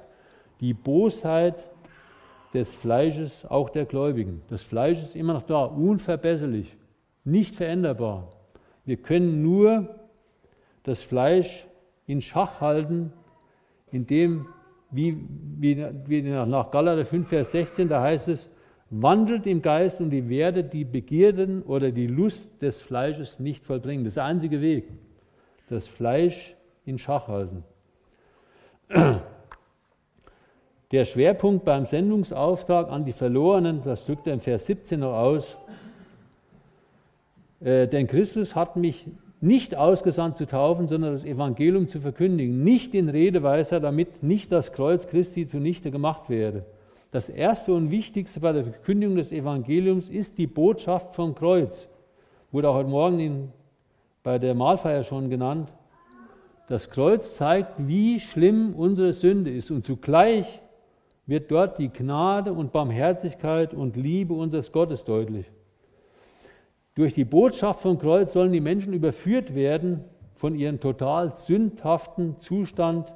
[0.61, 1.65] die Bosheit
[2.55, 4.43] des Fleisches, auch der Gläubigen.
[4.49, 6.75] Das Fleisch ist immer noch da, unverbesserlich,
[7.25, 8.31] nicht veränderbar.
[8.85, 9.95] Wir können nur
[10.83, 11.67] das Fleisch
[12.07, 13.13] in Schach halten,
[13.91, 14.47] indem,
[14.91, 15.19] wie,
[15.59, 18.51] wie, wie nach Galater 5, Vers 16, da heißt es,
[18.91, 24.05] wandelt im Geist und ihr werdet die Begierden oder die Lust des Fleisches nicht vollbringen.
[24.05, 24.89] Das ist der einzige Weg,
[25.69, 27.65] das Fleisch in Schach halten.
[30.93, 35.57] Der Schwerpunkt beim Sendungsauftrag an die Verlorenen, das drückt er in Vers 17 noch aus,
[37.61, 39.09] äh, denn Christus hat mich
[39.41, 44.73] nicht ausgesandt zu taufen, sondern das Evangelium zu verkündigen, nicht in Redeweise, damit nicht das
[44.73, 46.65] Kreuz Christi zunichte gemacht werde.
[47.17, 51.89] Das erste und wichtigste bei der Verkündigung des Evangeliums ist die Botschaft vom Kreuz.
[52.53, 53.53] Wurde auch heute Morgen in,
[54.23, 55.73] bei der Mahlfeier schon genannt.
[56.69, 60.61] Das Kreuz zeigt, wie schlimm unsere Sünde ist und zugleich
[61.25, 65.51] wird dort die Gnade und Barmherzigkeit und Liebe unseres Gottes deutlich.
[66.97, 70.05] Durch die Botschaft vom Kreuz sollen die Menschen überführt werden
[70.35, 73.11] von ihrem total sündhaften Zustand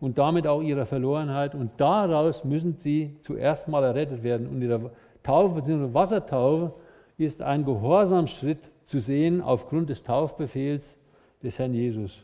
[0.00, 1.54] und damit auch ihrer Verlorenheit.
[1.54, 4.46] Und daraus müssen sie zuerst mal errettet werden.
[4.46, 4.90] Und in der
[5.22, 5.94] Taufe bzw.
[5.94, 6.72] Wassertaufe
[7.18, 10.96] ist ein Gehorsamschritt zu sehen aufgrund des Taufbefehls
[11.42, 12.22] des Herrn Jesus.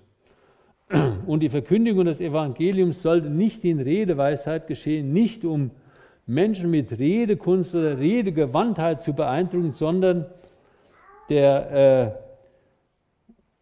[1.27, 5.71] Und die Verkündigung des Evangeliums sollte nicht in Redeweisheit geschehen, nicht um
[6.27, 10.27] Menschen mit Redekunst oder Redegewandtheit zu beeindrucken, sondern
[11.29, 12.15] der,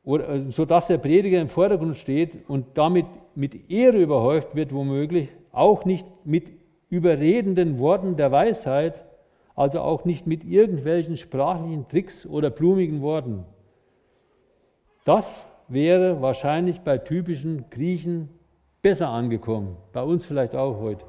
[0.05, 4.73] äh, oder, äh, sodass der Prediger im Vordergrund steht und damit mit Ehre überhäuft wird,
[4.73, 6.51] womöglich, auch nicht mit
[6.89, 9.05] überredenden Worten der Weisheit,
[9.55, 13.45] also auch nicht mit irgendwelchen sprachlichen Tricks oder blumigen Worten.
[15.05, 18.29] Das wäre wahrscheinlich bei typischen Griechen
[18.83, 21.05] besser angekommen, bei uns vielleicht auch heute.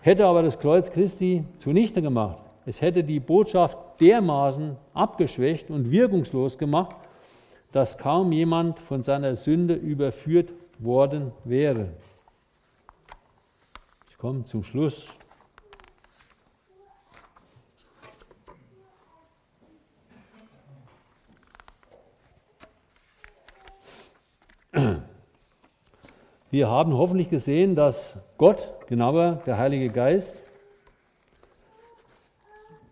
[0.00, 2.38] Hätte aber das Kreuz Christi zunichte gemacht.
[2.66, 6.96] Es hätte die Botschaft dermaßen abgeschwächt und wirkungslos gemacht,
[7.72, 11.88] dass kaum jemand von seiner Sünde überführt worden wäre.
[14.10, 15.06] Ich komme zum Schluss.
[26.50, 30.40] Wir haben hoffentlich gesehen, dass Gott, genauer der Heilige Geist,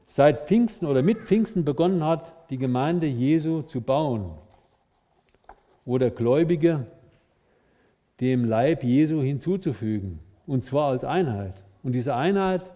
[0.06, 4.30] seit Pfingsten oder mit Pfingsten begonnen hat, die Gemeinde Jesu zu bauen
[5.84, 6.86] oder Gläubige
[8.20, 11.54] dem Leib Jesu hinzuzufügen, und zwar als Einheit.
[11.82, 12.70] Und diese Einheit,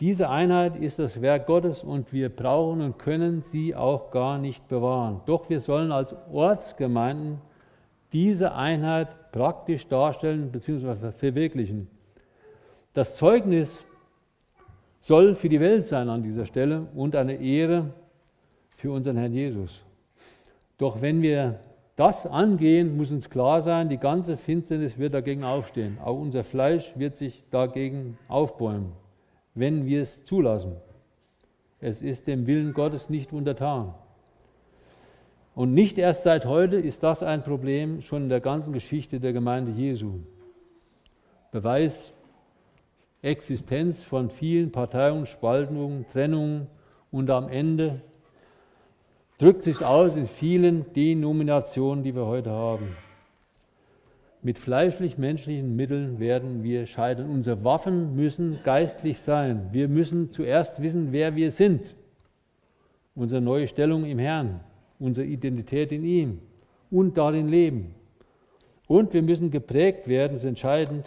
[0.00, 4.68] diese Einheit ist das Werk Gottes und wir brauchen und können sie auch gar nicht
[4.68, 5.20] bewahren.
[5.26, 7.38] Doch wir sollen als Ortsgemeinden
[8.12, 11.10] diese Einheit praktisch darstellen bzw.
[11.12, 11.88] verwirklichen.
[12.94, 13.84] Das Zeugnis
[15.00, 17.92] soll für die Welt sein an dieser Stelle und eine Ehre
[18.76, 19.82] für unseren Herrn Jesus.
[20.78, 21.58] Doch wenn wir
[21.98, 25.98] das angehen, muss uns klar sein, die ganze Finsternis wird dagegen aufstehen.
[26.02, 28.92] Auch unser Fleisch wird sich dagegen aufbäumen,
[29.54, 30.76] wenn wir es zulassen.
[31.80, 33.94] Es ist dem Willen Gottes nicht untertan.
[35.56, 39.32] Und nicht erst seit heute ist das ein Problem, schon in der ganzen Geschichte der
[39.32, 40.20] Gemeinde Jesu.
[41.50, 42.12] Beweis
[43.22, 46.68] Existenz von vielen Parteiungen, Spaltungen, Trennungen
[47.10, 48.02] und am Ende
[49.38, 52.96] drückt sich aus in vielen Denominationen, die wir heute haben.
[54.42, 57.30] Mit fleischlich-menschlichen Mitteln werden wir scheitern.
[57.30, 59.68] Unsere Waffen müssen geistlich sein.
[59.72, 61.94] Wir müssen zuerst wissen, wer wir sind.
[63.14, 64.60] Unsere neue Stellung im Herrn,
[65.00, 66.38] unsere Identität in ihm
[66.90, 67.94] und darin leben.
[68.86, 71.06] Und wir müssen geprägt werden, das ist entscheidend.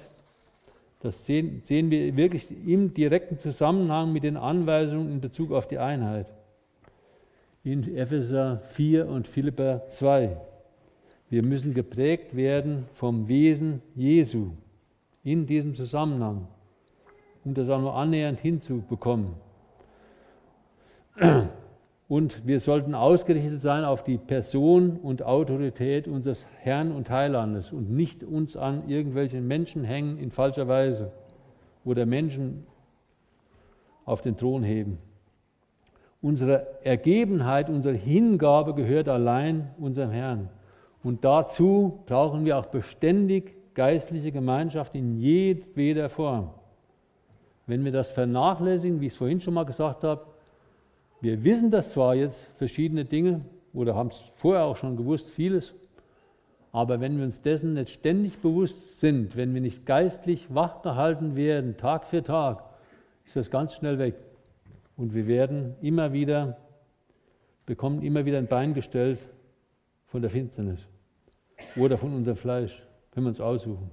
[0.99, 5.79] Das sehen, sehen wir wirklich im direkten Zusammenhang mit den Anweisungen in Bezug auf die
[5.79, 6.27] Einheit.
[7.63, 10.35] In Epheser 4 und Philipper 2.
[11.29, 14.53] Wir müssen geprägt werden vom Wesen Jesu
[15.23, 16.47] in diesem Zusammenhang,
[17.45, 19.33] um das auch nur annähernd hinzubekommen.
[22.07, 27.91] Und wir sollten ausgerichtet sein auf die Person und Autorität unseres Herrn und Heilandes und
[27.91, 31.11] nicht uns an irgendwelchen Menschen hängen in falscher Weise
[31.85, 32.65] oder Menschen
[34.03, 34.97] auf den Thron heben.
[36.21, 40.49] Unsere Ergebenheit, unsere Hingabe gehört allein unserem Herrn.
[41.03, 46.51] Und dazu brauchen wir auch beständig geistliche Gemeinschaft in jedweder Form.
[47.65, 50.25] Wenn wir das vernachlässigen, wie ich es vorhin schon mal gesagt habe,
[51.21, 53.41] wir wissen das zwar jetzt, verschiedene Dinge,
[53.73, 55.73] oder haben es vorher auch schon gewusst, vieles,
[56.71, 61.77] aber wenn wir uns dessen nicht ständig bewusst sind, wenn wir nicht geistlich wachgehalten werden,
[61.77, 62.63] Tag für Tag,
[63.25, 64.15] ist das ganz schnell weg.
[65.01, 66.57] Und wir werden immer wieder,
[67.65, 69.17] bekommen immer wieder ein Bein gestellt
[70.05, 70.87] von der Finsternis
[71.75, 72.83] oder von unserem Fleisch,
[73.15, 73.89] wenn wir uns aussuchen.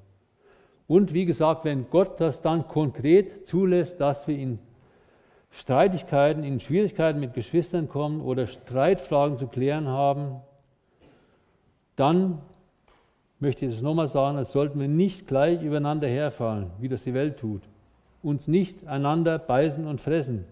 [0.86, 4.59] Und wie gesagt, wenn Gott das dann konkret zulässt, dass wir in
[5.50, 10.42] Streitigkeiten, in Schwierigkeiten mit Geschwistern kommen oder Streitfragen zu klären haben,
[11.96, 12.38] dann
[13.40, 17.14] möchte ich es nochmal sagen, das sollten wir nicht gleich übereinander herfallen, wie das die
[17.14, 17.62] Welt tut.
[18.22, 20.44] Uns nicht einander beißen und fressen,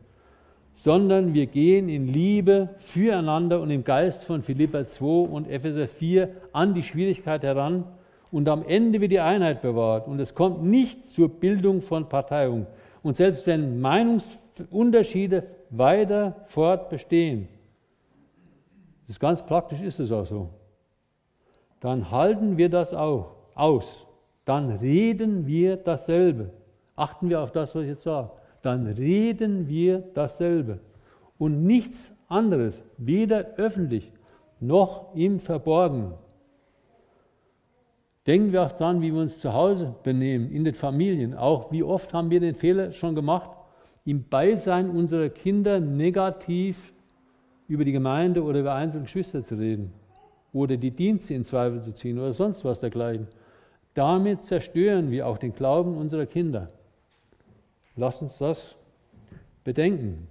[0.76, 6.28] sondern wir gehen in Liebe füreinander und im Geist von Philippa 2 und Epheser 4
[6.52, 7.84] an die Schwierigkeit heran
[8.30, 12.66] und am Ende wird die Einheit bewahrt und es kommt nicht zur Bildung von Parteiung.
[13.02, 17.48] Und selbst wenn Meinungsunterschiede weiter fort bestehen,
[19.08, 20.50] das ganz praktisch ist es auch so,
[21.80, 24.04] dann halten wir das auch aus.
[24.44, 26.50] Dann reden wir dasselbe.
[26.96, 28.30] Achten wir auf das, was ich jetzt sage
[28.66, 30.80] dann reden wir dasselbe
[31.38, 34.10] und nichts anderes, weder öffentlich
[34.58, 36.14] noch im Verborgenen.
[38.26, 41.34] Denken wir auch daran, wie wir uns zu Hause benehmen, in den Familien.
[41.34, 43.50] Auch wie oft haben wir den Fehler schon gemacht,
[44.04, 46.92] im Beisein unserer Kinder negativ
[47.68, 49.92] über die Gemeinde oder über einzelne Geschwister zu reden
[50.52, 53.28] oder die Dienste in Zweifel zu ziehen oder sonst was dergleichen.
[53.94, 56.70] Damit zerstören wir auch den Glauben unserer Kinder.
[57.96, 58.76] Lasst uns das
[59.64, 60.28] bedenken.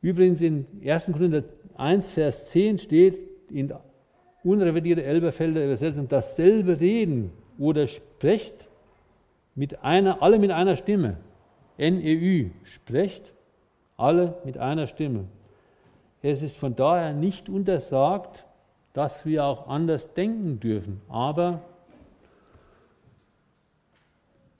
[0.00, 1.06] Übrigens in 1.
[1.06, 1.44] Korinther
[1.76, 3.18] 1, Vers 10 steht
[3.50, 3.72] in
[4.44, 8.68] unrevidierter Elberfelder Übersetzung dasselbe Reden oder sprecht
[9.54, 11.16] mit einer, alle mit einer Stimme.
[11.78, 13.32] NEU, sprecht
[13.96, 15.24] alle mit einer Stimme.
[16.22, 18.44] Es ist von daher nicht untersagt,
[18.92, 21.00] dass wir auch anders denken dürfen.
[21.08, 21.62] Aber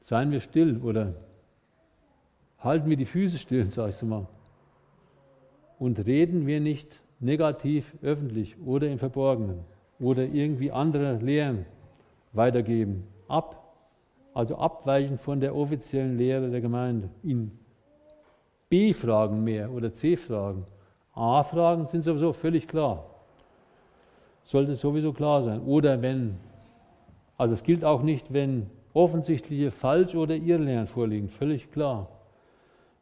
[0.01, 1.15] seien wir still oder
[2.59, 4.27] halten wir die Füße still, sag ich so mal.
[5.79, 9.61] Und reden wir nicht negativ öffentlich oder im Verborgenen
[10.01, 11.67] oder irgendwie andere Lehren
[12.33, 13.05] weitergeben.
[13.29, 13.75] Ab,
[14.35, 17.09] also abweichen von der offiziellen Lehre der Gemeinde.
[17.23, 17.53] In
[18.69, 20.65] B-Fragen mehr oder C-Fragen.
[21.15, 23.05] A-Fragen sind sowieso völlig klar.
[24.45, 25.61] Sollte sowieso klar sein.
[25.63, 26.37] Oder wenn,
[27.37, 32.09] also es gilt auch nicht, wenn offensichtliche Falsch- oder Irrlehren vorliegen, völlig klar.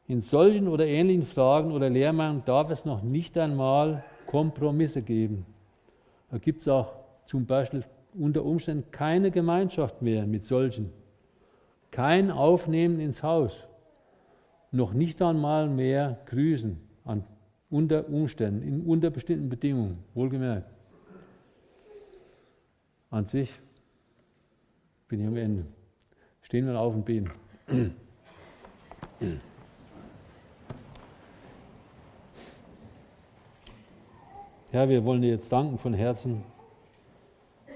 [0.08, 5.46] In solchen oder ähnlichen Fragen oder Lehrmeinungen darf es noch nicht einmal Kompromisse geben.
[6.30, 6.92] Da gibt es auch
[7.26, 7.84] zum Beispiel
[8.14, 10.92] unter Umständen keine Gemeinschaft mehr mit solchen.
[11.90, 13.66] Kein Aufnehmen ins Haus.
[14.70, 17.24] Noch nicht einmal mehr Grüßen an,
[17.70, 20.70] unter Umständen, in unter bestimmten Bedingungen, wohlgemerkt.
[23.10, 23.50] An sich
[25.08, 25.66] bin ich am Ende.
[26.42, 27.30] Stehen wir auf und beten.
[34.76, 36.42] Herr, wir wollen dir jetzt danken von Herzen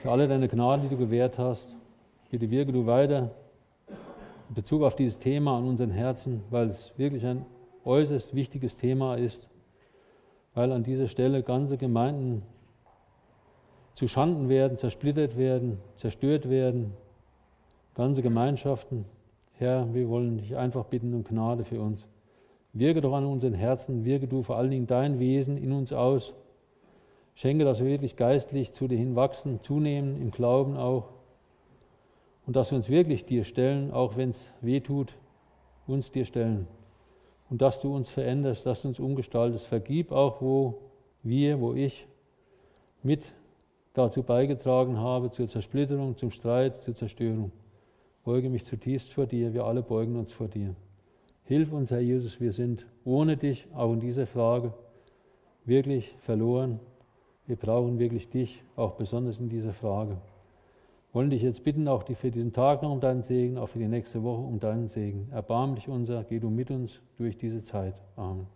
[0.03, 1.74] für alle deine Gnade, die du gewährt hast.
[2.30, 3.30] Bitte wirke du weiter
[4.51, 7.46] in Bezug auf dieses Thema an unseren Herzen, weil es wirklich ein
[7.86, 9.48] äußerst wichtiges Thema ist,
[10.53, 12.42] weil an dieser Stelle ganze Gemeinden
[13.94, 16.92] zu Schanden werden, zersplittert werden, zerstört werden,
[17.94, 19.07] ganze Gemeinschaften.
[19.55, 22.07] Herr, wir wollen dich einfach bitten um Gnade für uns.
[22.74, 26.34] Wirke doch an unseren Herzen, wirke du vor allen Dingen dein Wesen in uns aus.
[27.41, 31.09] Schenke, dass wir wirklich geistlich zu dir hinwachsen, zunehmen, im Glauben auch.
[32.47, 35.14] Und dass wir uns wirklich dir stellen, auch wenn es weh tut,
[35.86, 36.66] uns dir stellen.
[37.49, 39.64] Und dass du uns veränderst, dass du uns umgestaltest.
[39.64, 40.82] Vergib auch, wo
[41.22, 42.07] wir, wo ich
[43.03, 43.22] mit
[43.95, 47.53] dazu beigetragen habe, zur Zersplitterung, zum Streit, zur Zerstörung.
[48.22, 50.74] Beuge mich zutiefst vor dir, wir alle beugen uns vor dir.
[51.45, 54.74] Hilf uns, Herr Jesus, wir sind ohne dich, auch in dieser Frage,
[55.64, 56.80] wirklich verloren.
[57.51, 60.18] Wir brauchen wirklich dich, auch besonders in dieser Frage.
[61.12, 63.88] Wollen dich jetzt bitten, auch für diesen Tag noch um deinen Segen, auch für die
[63.88, 65.26] nächste Woche um deinen Segen.
[65.32, 67.96] Erbarm dich unser, geh du mit uns durch diese Zeit.
[68.14, 68.46] Amen.